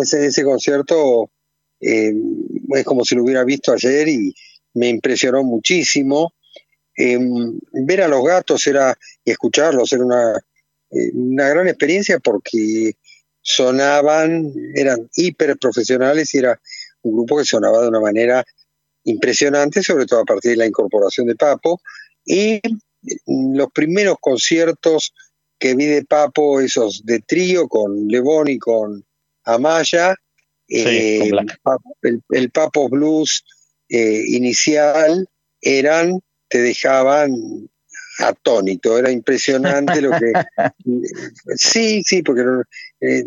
Ese, 0.00 0.26
ese 0.26 0.42
concierto 0.42 1.30
eh, 1.80 2.12
es 2.74 2.84
como 2.84 3.04
si 3.04 3.14
lo 3.14 3.24
hubiera 3.24 3.44
visto 3.44 3.72
ayer 3.72 4.08
y 4.08 4.34
me 4.74 4.88
impresionó 4.88 5.42
muchísimo. 5.42 6.32
Eh, 6.96 7.18
ver 7.72 8.02
a 8.02 8.08
los 8.08 8.24
gatos 8.24 8.66
era 8.66 8.96
y 9.24 9.30
escucharlos 9.30 9.92
era 9.92 10.04
una, 10.04 10.36
eh, 10.90 11.10
una 11.14 11.48
gran 11.48 11.68
experiencia 11.68 12.18
porque 12.18 12.96
sonaban, 13.40 14.52
eran 14.74 15.08
hiper 15.16 15.58
profesionales 15.58 16.32
y 16.34 16.38
era 16.38 16.60
un 17.02 17.12
grupo 17.14 17.38
que 17.38 17.44
sonaba 17.44 17.82
de 17.82 17.88
una 17.88 18.00
manera 18.00 18.44
impresionante, 19.04 19.82
sobre 19.82 20.06
todo 20.06 20.20
a 20.20 20.24
partir 20.24 20.52
de 20.52 20.56
la 20.58 20.66
incorporación 20.66 21.26
de 21.26 21.36
Papo. 21.36 21.80
Y 22.24 22.60
los 23.26 23.70
primeros 23.72 24.16
conciertos 24.20 25.12
que 25.58 25.74
vi 25.74 25.86
de 25.86 26.04
Papo, 26.04 26.60
esos 26.60 27.04
de 27.04 27.20
trío 27.20 27.68
con 27.68 28.08
Lebón 28.08 28.48
y 28.48 28.58
con 28.58 29.04
Amaya, 29.44 30.14
eh, 30.68 31.30
el, 32.30 32.50
Papo 32.50 32.88
Blues 32.88 33.44
eh, 33.88 34.24
inicial, 34.28 35.28
eran, 35.60 36.20
te 36.48 36.62
dejaban 36.62 37.68
atónito, 38.18 38.98
era 38.98 39.10
impresionante 39.10 40.00
lo 40.00 40.10
que... 40.10 40.32
sí, 41.56 42.02
sí, 42.04 42.22
porque 42.22 42.42
eh, 43.00 43.24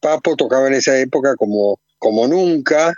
Papo 0.00 0.36
tocaba 0.36 0.68
en 0.68 0.74
esa 0.74 0.98
época 0.98 1.36
como, 1.36 1.80
como 1.98 2.26
nunca. 2.26 2.94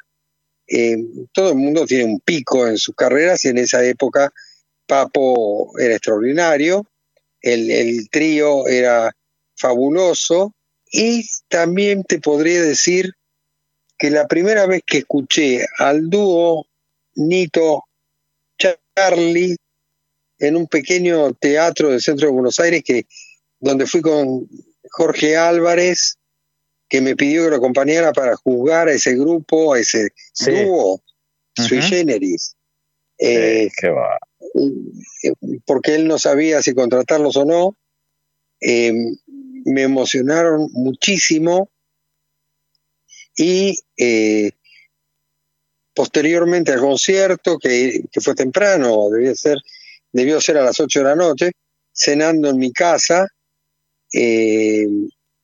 Eh, 0.72 0.98
todo 1.32 1.50
el 1.50 1.56
mundo 1.56 1.84
tiene 1.84 2.04
un 2.04 2.20
pico 2.20 2.68
en 2.68 2.78
sus 2.78 2.94
carreras 2.94 3.44
y 3.44 3.48
en 3.48 3.58
esa 3.58 3.84
época 3.84 4.32
Papo 4.86 5.76
era 5.78 5.94
extraordinario, 5.94 6.86
el, 7.40 8.08
trío 8.10 8.68
era 8.68 9.12
fabuloso 9.56 10.54
y 10.92 11.28
también 11.48 12.04
te 12.04 12.20
podría 12.20 12.62
decir 12.62 13.14
que 13.98 14.10
la 14.10 14.28
primera 14.28 14.66
vez 14.66 14.82
que 14.86 14.98
escuché 14.98 15.66
al 15.78 16.08
dúo 16.08 16.66
Nito 17.16 17.84
Charlie 18.56 19.56
en 20.38 20.56
un 20.56 20.68
pequeño 20.68 21.34
teatro 21.34 21.90
del 21.90 22.00
centro 22.00 22.28
de 22.28 22.32
Buenos 22.32 22.60
Aires 22.60 22.82
que 22.84 23.06
donde 23.58 23.86
fui 23.86 24.00
con 24.00 24.48
Jorge 24.88 25.36
Álvarez 25.36 26.16
que 26.90 27.00
me 27.00 27.16
pidió 27.16 27.44
que 27.44 27.50
lo 27.50 27.56
acompañara 27.56 28.12
para 28.12 28.36
juzgar 28.36 28.88
a 28.88 28.92
ese 28.92 29.14
grupo, 29.14 29.72
a 29.72 29.78
ese 29.78 30.10
dúo, 30.44 31.00
sui 31.54 31.80
generis. 31.80 32.56
Eh, 33.16 33.70
va. 33.84 34.18
Porque 35.64 35.94
él 35.94 36.08
no 36.08 36.18
sabía 36.18 36.60
si 36.62 36.74
contratarlos 36.74 37.36
o 37.36 37.44
no. 37.44 37.76
Eh, 38.60 38.92
me 39.64 39.82
emocionaron 39.82 40.68
muchísimo 40.72 41.70
y 43.36 43.78
eh, 43.96 44.50
posteriormente 45.94 46.72
al 46.72 46.80
concierto, 46.80 47.58
que, 47.58 48.04
que, 48.10 48.20
fue 48.20 48.34
temprano, 48.34 49.08
debía 49.10 49.34
ser 49.34 49.58
debió 50.12 50.40
ser 50.40 50.58
a 50.58 50.64
las 50.64 50.80
8 50.80 50.98
de 50.98 51.04
la 51.04 51.14
noche, 51.14 51.52
cenando 51.92 52.50
en 52.50 52.58
mi 52.58 52.72
casa. 52.72 53.28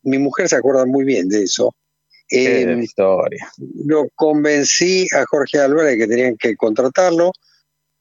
Mi 0.06 0.18
mujer 0.18 0.48
se 0.48 0.56
acuerda 0.56 0.86
muy 0.86 1.04
bien 1.04 1.28
de 1.28 1.42
eso. 1.42 1.74
Eh, 2.30 2.76
historia. 2.82 3.48
Lo 3.84 4.08
convencí 4.14 5.06
a 5.12 5.24
Jorge 5.26 5.60
Álvarez 5.60 5.92
de 5.92 5.98
que 5.98 6.06
tenían 6.08 6.36
que 6.36 6.56
contratarlo, 6.56 7.32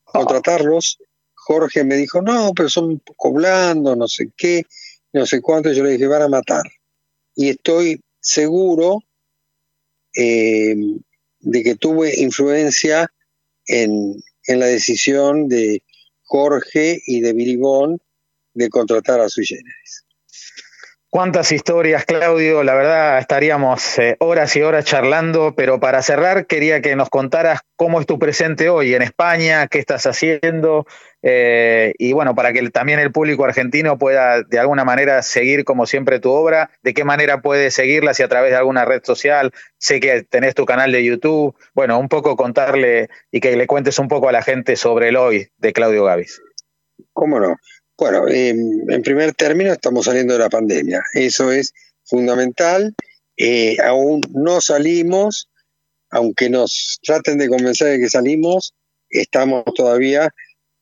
ah. 0.07 0.11
contratarlos. 0.11 0.97
Jorge 1.33 1.83
me 1.83 1.95
dijo, 1.95 2.21
no, 2.21 2.53
pero 2.55 2.69
son 2.69 2.85
un 2.85 2.99
poco 2.99 3.31
blandos, 3.33 3.95
no 3.95 4.07
sé 4.07 4.31
qué, 4.35 4.63
no 5.13 5.25
sé 5.25 5.41
cuánto. 5.41 5.71
Yo 5.71 5.83
le 5.83 5.91
dije, 5.91 6.07
van 6.07 6.23
a 6.23 6.27
matar. 6.27 6.63
Y 7.35 7.49
estoy 7.49 8.01
seguro 8.19 9.03
eh, 10.15 10.75
de 11.39 11.63
que 11.63 11.75
tuve 11.75 12.19
influencia 12.19 13.11
en, 13.67 14.15
en 14.47 14.59
la 14.59 14.65
decisión 14.65 15.47
de, 15.47 15.83
Jorge 16.25 17.01
y 17.05 17.21
de 17.21 17.33
Bilibón 17.33 17.99
de 18.53 18.69
contratar 18.69 19.19
a 19.19 19.29
Sui 19.29 19.45
Generis. 19.45 20.04
Cuántas 21.15 21.53
historias, 21.53 22.03
Claudio. 22.03 22.61
La 22.61 22.75
verdad, 22.75 23.19
estaríamos 23.19 23.99
eh, 23.99 24.17
horas 24.19 24.53
y 24.57 24.61
horas 24.61 24.83
charlando, 24.83 25.53
pero 25.55 25.79
para 25.79 26.01
cerrar, 26.01 26.45
quería 26.45 26.81
que 26.81 26.97
nos 26.97 27.09
contaras 27.09 27.61
cómo 27.77 28.01
es 28.01 28.05
tu 28.05 28.19
presente 28.19 28.67
hoy 28.67 28.93
en 28.93 29.01
España, 29.01 29.67
qué 29.67 29.79
estás 29.79 30.05
haciendo, 30.07 30.85
eh, 31.21 31.93
y 31.99 32.11
bueno, 32.11 32.35
para 32.35 32.51
que 32.51 32.69
también 32.69 32.99
el 32.99 33.13
público 33.13 33.45
argentino 33.45 33.97
pueda 33.97 34.43
de 34.43 34.59
alguna 34.59 34.83
manera 34.83 35.21
seguir 35.21 35.63
como 35.63 35.85
siempre 35.85 36.19
tu 36.19 36.31
obra, 36.31 36.69
de 36.83 36.93
qué 36.93 37.05
manera 37.05 37.41
puede 37.41 37.71
seguirla, 37.71 38.13
si 38.13 38.21
a 38.21 38.27
través 38.27 38.51
de 38.51 38.57
alguna 38.57 38.83
red 38.83 39.01
social, 39.01 39.53
sé 39.77 40.01
que 40.01 40.23
tenés 40.23 40.53
tu 40.53 40.65
canal 40.65 40.91
de 40.91 41.01
YouTube, 41.01 41.55
bueno, 41.73 41.97
un 41.97 42.09
poco 42.09 42.35
contarle 42.35 43.07
y 43.31 43.39
que 43.39 43.55
le 43.55 43.67
cuentes 43.67 43.99
un 43.99 44.09
poco 44.09 44.27
a 44.27 44.33
la 44.33 44.41
gente 44.41 44.75
sobre 44.75 45.07
el 45.07 45.15
hoy 45.15 45.47
de 45.59 45.71
Claudio 45.71 46.03
Gavis. 46.03 46.41
¿Cómo 47.13 47.39
no? 47.39 47.55
Bueno, 47.97 48.27
en 48.27 49.01
primer 49.03 49.33
término 49.33 49.71
estamos 49.71 50.05
saliendo 50.05 50.33
de 50.33 50.39
la 50.39 50.49
pandemia, 50.49 51.01
eso 51.13 51.51
es 51.51 51.73
fundamental, 52.03 52.93
eh, 53.37 53.77
aún 53.83 54.21
no 54.33 54.61
salimos, 54.61 55.49
aunque 56.09 56.49
nos 56.49 56.99
traten 57.03 57.37
de 57.37 57.49
convencer 57.49 57.87
de 57.87 57.99
que 57.99 58.09
salimos, 58.09 58.73
estamos 59.09 59.63
todavía 59.75 60.33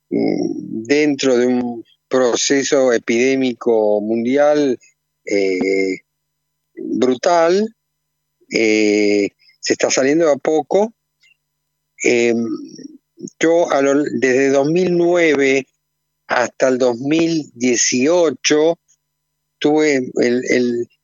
mm, 0.10 0.84
dentro 0.84 1.38
de 1.38 1.48
un 1.48 1.84
proceso 2.08 2.94
epidémico 2.94 4.02
mundial 4.02 4.80
eh, 5.26 5.98
brutal, 6.76 7.76
eh, 8.52 9.30
se 9.60 9.74
está 9.74 9.90
saliendo 9.90 10.30
a 10.30 10.36
poco. 10.38 10.94
yo 13.40 13.68
desde 14.20 14.50
2009 14.50 15.66
hasta 16.34 16.68
el 16.68 16.78
2018 16.78 18.80
tuve 19.60 20.12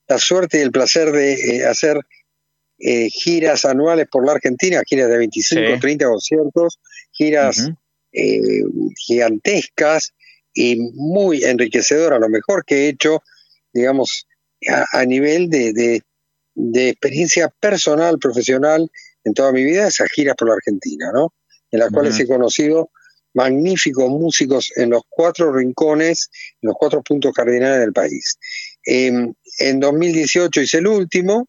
la 0.08 0.18
suerte 0.18 0.60
y 0.60 0.62
el 0.62 0.72
placer 0.72 1.12
de 1.12 1.34
eh, 1.34 1.66
hacer 1.66 2.00
eh, 2.80 3.10
giras 3.10 3.66
anuales 3.66 4.08
por 4.12 4.26
la 4.26 4.34
Argentina, 4.34 4.82
giras 4.86 5.10
de 5.10 5.18
25, 5.18 5.80
30 5.80 6.06
conciertos, 6.06 6.80
giras 7.12 7.70
eh, 8.12 8.64
gigantescas 8.98 10.14
y 10.54 10.78
muy 10.96 11.44
enriquecedoras, 11.44 12.20
lo 12.20 12.30
mejor 12.30 12.66
que 12.66 12.86
he 12.86 12.90
hecho, 12.90 13.22
digamos, 13.72 14.28
a, 14.92 15.06
nivel 15.06 15.50
de, 15.50 16.02
experiencia 16.74 17.54
personal, 17.62 18.18
profesional 18.18 18.90
en 19.24 19.34
toda 19.34 19.52
mi 19.52 19.64
vida, 19.64 19.88
esas 19.88 20.10
giras 20.10 20.36
por 20.36 20.50
la 20.50 20.56
Argentina, 20.56 21.12
¿no? 21.14 21.34
En 21.72 21.80
las 21.80 21.92
cuales 21.92 22.20
he 22.20 22.28
conocido 22.28 22.90
magníficos 23.40 24.10
músicos 24.10 24.74
en 24.76 24.90
los 24.90 25.04
cuatro 25.08 25.54
rincones, 25.54 26.30
en 26.62 26.68
los 26.68 26.76
cuatro 26.78 27.02
puntos 27.02 27.32
cardinales 27.34 27.80
del 27.80 27.94
país. 27.94 28.38
Em, 28.84 29.34
en 29.60 29.80
2018 29.80 30.60
hice 30.60 30.80
el 30.80 30.88
último, 30.88 31.48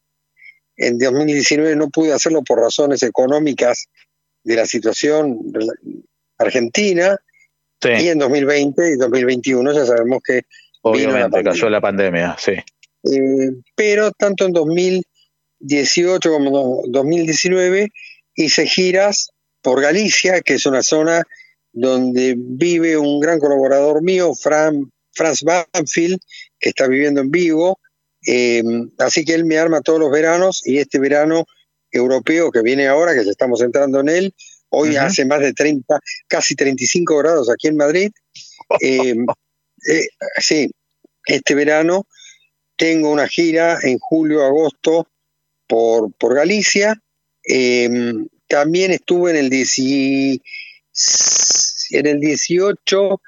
en 0.76 0.98
2019 0.98 1.74
no 1.74 1.90
pude 1.90 2.12
hacerlo 2.12 2.42
por 2.44 2.60
razones 2.60 3.02
económicas 3.02 3.88
de 4.44 4.54
la 4.54 4.66
situación 4.66 5.40
argentina, 6.38 7.18
y 7.82 8.08
en 8.08 8.18
2020 8.18 8.92
y 8.92 8.96
2021 8.96 9.72
ya 9.72 9.84
sabemos 9.84 10.20
que... 10.24 10.42
Obviamente, 10.82 11.42
cayó 11.42 11.68
la 11.70 11.80
pandemia, 11.80 12.36
sí. 12.38 12.52
Eh, 12.52 13.50
pero 13.74 14.12
tanto 14.12 14.44
en 14.44 14.52
2018 14.52 16.30
como 16.30 16.84
en 16.84 16.92
2019 16.92 17.90
hice 18.36 18.66
giras 18.66 19.30
por 19.60 19.82
Galicia, 19.82 20.40
que 20.40 20.54
es 20.54 20.66
una 20.66 20.82
zona 20.82 21.26
donde 21.72 22.34
vive 22.36 22.96
un 22.96 23.20
gran 23.20 23.38
colaborador 23.38 24.02
mío, 24.02 24.34
Fran, 24.34 24.90
Franz 25.12 25.42
Banfield, 25.42 26.20
que 26.58 26.70
está 26.70 26.86
viviendo 26.86 27.20
en 27.20 27.30
Vigo. 27.30 27.78
Eh, 28.26 28.62
así 28.98 29.24
que 29.24 29.34
él 29.34 29.44
me 29.44 29.58
arma 29.58 29.80
todos 29.80 29.98
los 29.98 30.10
veranos 30.10 30.62
y 30.64 30.78
este 30.78 30.98
verano 30.98 31.46
europeo 31.90 32.50
que 32.50 32.62
viene 32.62 32.86
ahora, 32.86 33.14
que 33.14 33.24
ya 33.24 33.30
estamos 33.30 33.62
entrando 33.62 34.00
en 34.00 34.08
él, 34.08 34.34
hoy 34.68 34.96
hace 34.96 35.24
más 35.24 35.40
de 35.40 35.52
30, 35.52 35.98
casi 36.28 36.54
35 36.54 37.16
grados 37.18 37.50
aquí 37.50 37.68
en 37.68 37.76
Madrid. 37.76 38.10
Eh, 38.80 39.16
eh, 39.90 40.06
sí, 40.38 40.70
este 41.26 41.56
verano 41.56 42.06
tengo 42.76 43.10
una 43.10 43.26
gira 43.26 43.80
en 43.82 43.98
julio, 43.98 44.44
agosto 44.44 45.08
por, 45.66 46.12
por 46.12 46.36
Galicia. 46.36 47.02
también 48.46 48.92
estuve 48.92 49.32
en 49.32 49.38
el 49.38 49.50
10 49.50 49.78
en 51.90 52.06
el 52.06 52.20
18 52.20 53.20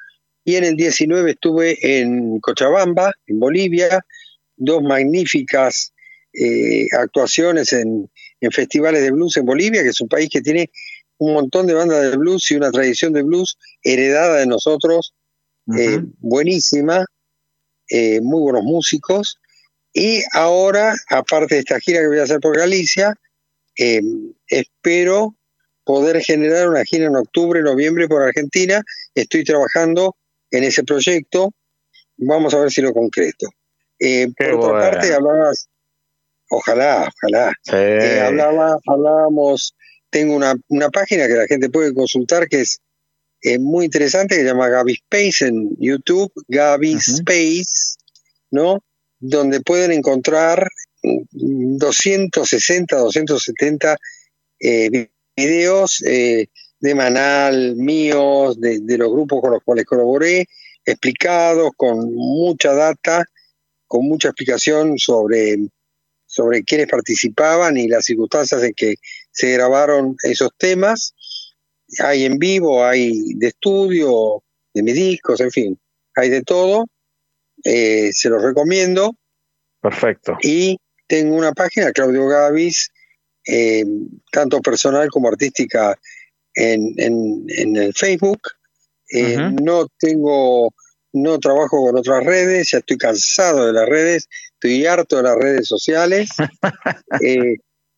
y 0.44 0.56
en 0.56 0.64
el 0.64 0.76
19 0.76 1.32
estuve 1.32 2.00
en 2.00 2.40
Cochabamba, 2.40 3.12
en 3.26 3.38
Bolivia, 3.38 4.04
dos 4.56 4.82
magníficas 4.82 5.92
eh, 6.32 6.86
actuaciones 6.98 7.72
en, 7.72 8.10
festivales 8.50 9.02
de 9.02 9.12
blues 9.12 9.36
en 9.36 9.44
Bolivia, 9.44 9.82
que 9.82 9.90
es 9.90 10.00
un 10.00 10.08
país 10.08 10.28
que 10.28 10.40
tiene 10.40 10.70
un 11.18 11.34
montón 11.34 11.68
de 11.68 11.74
bandas 11.74 12.10
de 12.10 12.16
blues 12.16 12.50
y 12.50 12.56
una 12.56 12.72
tradición 12.72 13.12
de 13.12 13.22
blues 13.22 13.56
heredada 13.84 14.38
de 14.38 14.46
nosotros, 14.46 15.14
eh, 15.78 16.00
buenísima, 16.18 17.06
eh, 17.88 18.20
muy 18.20 18.40
buenos 18.40 18.64
músicos. 18.64 19.38
Y 19.92 20.22
ahora, 20.32 20.94
aparte 21.08 21.54
de 21.54 21.60
esta 21.60 21.78
gira 21.78 22.00
que 22.00 22.08
voy 22.08 22.18
a 22.18 22.24
hacer 22.24 22.40
por 22.40 22.56
Galicia, 22.56 23.14
espero 24.48 25.36
poder 25.84 26.20
generar 26.22 26.68
una 26.68 26.84
gira 26.84 27.06
en 27.06 27.16
octubre, 27.16 27.62
noviembre 27.62 28.08
por 28.08 28.22
Argentina. 28.22 28.82
Estoy 29.14 29.44
trabajando 29.44 30.16
en 30.50 30.64
ese 30.64 30.84
proyecto. 30.84 31.52
Vamos 32.16 32.54
a 32.54 32.60
ver 32.60 32.70
si 32.70 32.82
lo 32.82 32.92
concreto. 32.92 33.48
Eh, 33.98 34.28
por 34.36 34.54
otra 34.54 34.90
parte, 34.90 35.14
hablabas, 35.14 35.68
ojalá, 36.50 37.08
ojalá. 37.08 37.52
Eh, 37.72 38.20
hablaba, 38.20 38.78
hablábamos, 38.86 39.74
tengo 40.10 40.34
una, 40.34 40.90
página 40.90 41.26
que 41.26 41.34
la 41.34 41.46
gente 41.46 41.70
puede 41.70 41.94
consultar 41.94 42.48
que 42.48 42.62
es 42.62 42.80
eh, 43.42 43.58
muy 43.58 43.86
interesante, 43.86 44.34
que 44.34 44.42
se 44.42 44.46
llama 44.46 44.68
Gaby 44.68 44.92
Space 44.92 45.46
en 45.46 45.76
YouTube, 45.78 46.32
Gaby 46.48 46.94
Space, 46.94 47.96
¿no? 48.50 48.80
Donde 49.18 49.60
pueden 49.60 49.92
encontrar 49.92 50.68
260, 51.02 52.96
270 52.96 53.96
eh, 54.60 55.08
videos 55.46 56.02
eh, 56.02 56.48
de 56.80 56.94
Manal, 56.94 57.76
míos, 57.76 58.60
de, 58.60 58.80
los 58.98 59.10
grupos 59.10 59.40
con 59.40 59.52
los 59.52 59.62
cuales 59.62 59.84
colaboré, 59.84 60.46
explicados, 60.84 61.70
con 61.76 62.12
mucha 62.14 62.74
data, 62.74 63.24
con 63.86 64.06
mucha 64.06 64.28
explicación 64.28 64.98
sobre, 64.98 65.58
sobre 66.26 66.64
quiénes 66.64 66.88
participaban 66.88 67.76
y 67.76 67.86
las 67.86 68.04
circunstancias 68.04 68.62
en 68.64 68.74
que 68.74 68.96
se 69.30 69.52
grabaron 69.52 70.16
esos 70.24 70.50
temas. 70.56 71.14
Hay 72.00 72.24
en 72.24 72.38
vivo, 72.38 72.84
hay 72.84 73.34
de 73.34 73.48
estudio, 73.48 74.42
de 74.74 74.82
mis 74.82 74.94
discos, 74.94 75.40
en 75.40 75.50
fin, 75.50 75.80
hay 76.16 76.30
de 76.30 76.42
todo. 76.42 76.86
Eh, 77.64 78.10
se 78.12 78.28
los 78.28 78.42
recomiendo. 78.42 79.14
Perfecto. 79.80 80.36
Y 80.42 80.78
tengo 81.06 81.36
una 81.36 81.52
página, 81.52 81.92
Claudio 81.92 82.26
Gavis, 82.26 82.90
eh, 83.46 83.84
tanto 84.30 84.60
personal 84.60 85.08
como 85.10 85.28
artística 85.28 85.98
en, 86.54 86.94
en, 86.98 87.76
el 87.76 87.92
Facebook. 87.94 88.40
Eh, 89.10 89.36
no 89.60 89.88
tengo, 89.98 90.72
no 91.12 91.38
trabajo 91.38 91.82
con 91.82 91.96
otras 91.96 92.24
redes, 92.24 92.70
ya 92.70 92.78
estoy 92.78 92.96
cansado 92.96 93.66
de 93.66 93.72
las 93.72 93.88
redes, 93.88 94.28
estoy 94.54 94.86
harto 94.86 95.16
de 95.16 95.22
las 95.24 95.36
redes 95.36 95.68
sociales, 95.68 96.30
eh, 97.20 97.56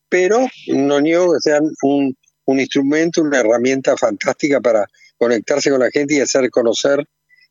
pero 0.08 0.46
no 0.68 1.00
niego 1.00 1.34
que 1.34 1.40
sean 1.40 1.70
un, 1.82 2.16
un 2.46 2.60
instrumento, 2.60 3.22
una 3.22 3.40
herramienta 3.40 3.96
fantástica 3.96 4.60
para 4.60 4.86
conectarse 5.16 5.70
con 5.70 5.80
la 5.80 5.90
gente 5.90 6.14
y 6.14 6.20
hacer 6.20 6.50
conocer 6.50 7.06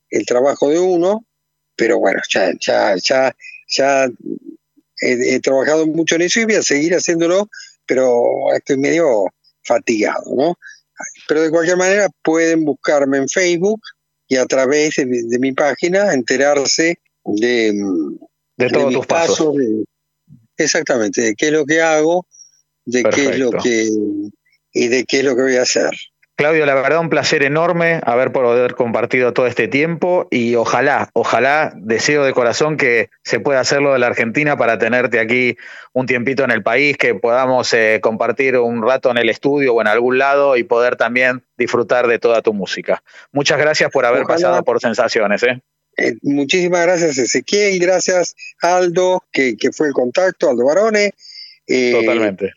el 0.10 0.26
trabajo 0.26 0.70
de 0.70 0.80
uno, 0.80 1.26
pero 1.76 2.00
bueno, 2.00 2.22
ya, 2.30 2.52
ya, 2.60 2.96
ya, 2.98 3.36
ya 3.68 4.06
he, 5.02 5.36
he, 5.36 5.40
trabajado 5.40 5.88
mucho 5.88 6.16
en 6.16 6.24
eso 6.24 6.42
y 6.42 6.46
voy 6.46 6.56
a 6.56 6.62
seguir 6.62 6.94
haciéndolo 6.94 7.50
pero 7.86 8.54
estoy 8.56 8.78
medio 8.78 9.26
fatigado, 9.64 10.36
¿no? 10.36 10.58
Pero 11.28 11.42
de 11.42 11.50
cualquier 11.50 11.78
manera 11.78 12.10
pueden 12.24 12.66
buscarme 12.66 13.18
en 13.18 13.28
Facebook 13.28 13.82
y 14.28 14.38
a 14.38 14.46
través 14.46 14.96
de, 14.96 15.40
mi 15.40 15.52
página 15.52 16.14
enterarse 16.14 17.00
de, 17.26 17.74
de 18.58 18.70
todos 18.70 18.94
tus 18.94 19.06
pasos. 19.06 19.56
exactamente, 20.58 21.22
de 21.22 21.36
qué 21.36 21.48
es 21.48 21.52
lo 21.52 21.66
que 21.66 21.82
hago, 21.82 22.26
de 22.86 23.04
qué 23.04 23.30
es 23.30 23.40
lo 23.40 23.52
que 23.52 23.90
y 24.72 24.88
de 24.88 25.06
qué 25.06 25.20
es 25.20 25.26
lo 25.26 25.36
que 25.36 25.42
voy 25.44 25.56
a 25.58 25.64
hacer. 25.64 25.92
Claudio, 26.36 26.66
la 26.66 26.74
verdad 26.74 27.00
un 27.00 27.10
placer 27.10 27.44
enorme 27.44 28.02
haber 28.04 28.32
poder 28.32 28.74
compartido 28.74 29.34
todo 29.34 29.46
este 29.46 29.68
tiempo 29.68 30.28
y 30.32 30.56
ojalá, 30.56 31.12
ojalá, 31.14 31.74
deseo 31.76 32.24
de 32.24 32.34
corazón 32.34 32.76
que 32.76 33.12
se 33.24 33.40
pueda 33.40 33.60
hacerlo 33.60 33.94
de 33.94 34.00
la 34.00 34.08
Argentina 34.08 34.58
para 34.58 34.80
tenerte 34.80 35.20
aquí 35.20 35.58
un 35.94 36.08
tiempito 36.08 36.44
en 36.44 36.50
el 36.50 36.64
país, 36.64 36.98
que 36.98 37.14
podamos 37.14 37.72
eh, 37.74 38.00
compartir 38.02 38.58
un 38.58 38.82
rato 38.82 39.12
en 39.12 39.20
el 39.20 39.30
estudio 39.30 39.76
o 39.76 39.82
en 39.82 39.88
algún 39.88 40.18
lado 40.18 40.58
y 40.58 40.64
poder 40.64 40.96
también 40.96 41.44
disfrutar 41.56 42.08
de 42.08 42.18
toda 42.18 42.42
tu 42.42 42.52
música. 42.52 43.04
Muchas 43.32 43.60
gracias 43.60 43.92
por 43.92 44.04
haber 44.08 44.24
pasado 44.24 44.64
por 44.64 44.80
Sensaciones. 44.80 45.44
¿eh? 45.44 45.62
Eh, 45.98 46.16
muchísimas 46.24 46.82
gracias 46.82 47.20
Ezequiel, 47.20 47.80
gracias 47.80 48.36
Aldo, 48.60 49.24
que, 49.32 49.56
que 49.56 49.72
fue 49.72 49.88
el 49.88 49.94
contacto, 49.94 50.50
Aldo 50.50 50.66
Barone. 50.66 51.12
Totalmente 51.68 52.54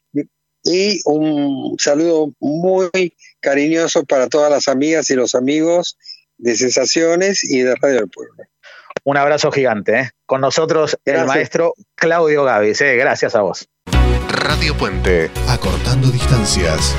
y 0.67 1.01
un 1.05 1.77
saludo 1.79 2.33
muy 2.41 3.15
cariñoso 3.47 4.05
para 4.05 4.29
todas 4.29 4.51
las 4.51 4.67
amigas 4.67 5.09
y 5.11 5.15
los 5.15 5.37
amigos 5.37 5.97
de 6.37 6.57
Sensaciones 6.57 7.45
y 7.45 7.61
de 7.61 7.77
Radio 7.77 8.01
del 8.01 8.09
Pueblo. 8.09 8.35
Un 9.05 9.17
abrazo 9.17 9.53
gigante. 9.53 10.01
¿eh? 10.01 10.11
Con 10.27 10.41
nosotros 10.41 10.99
el 11.05 11.25
maestro 11.27 11.75
Claudio 11.95 12.43
Gavis. 12.43 12.81
¿eh? 12.81 12.97
Gracias 12.97 13.37
a 13.37 13.43
vos. 13.43 13.69
Radio 14.27 14.77
Puente, 14.77 15.31
acortando 15.49 16.09
distancias. 16.11 16.97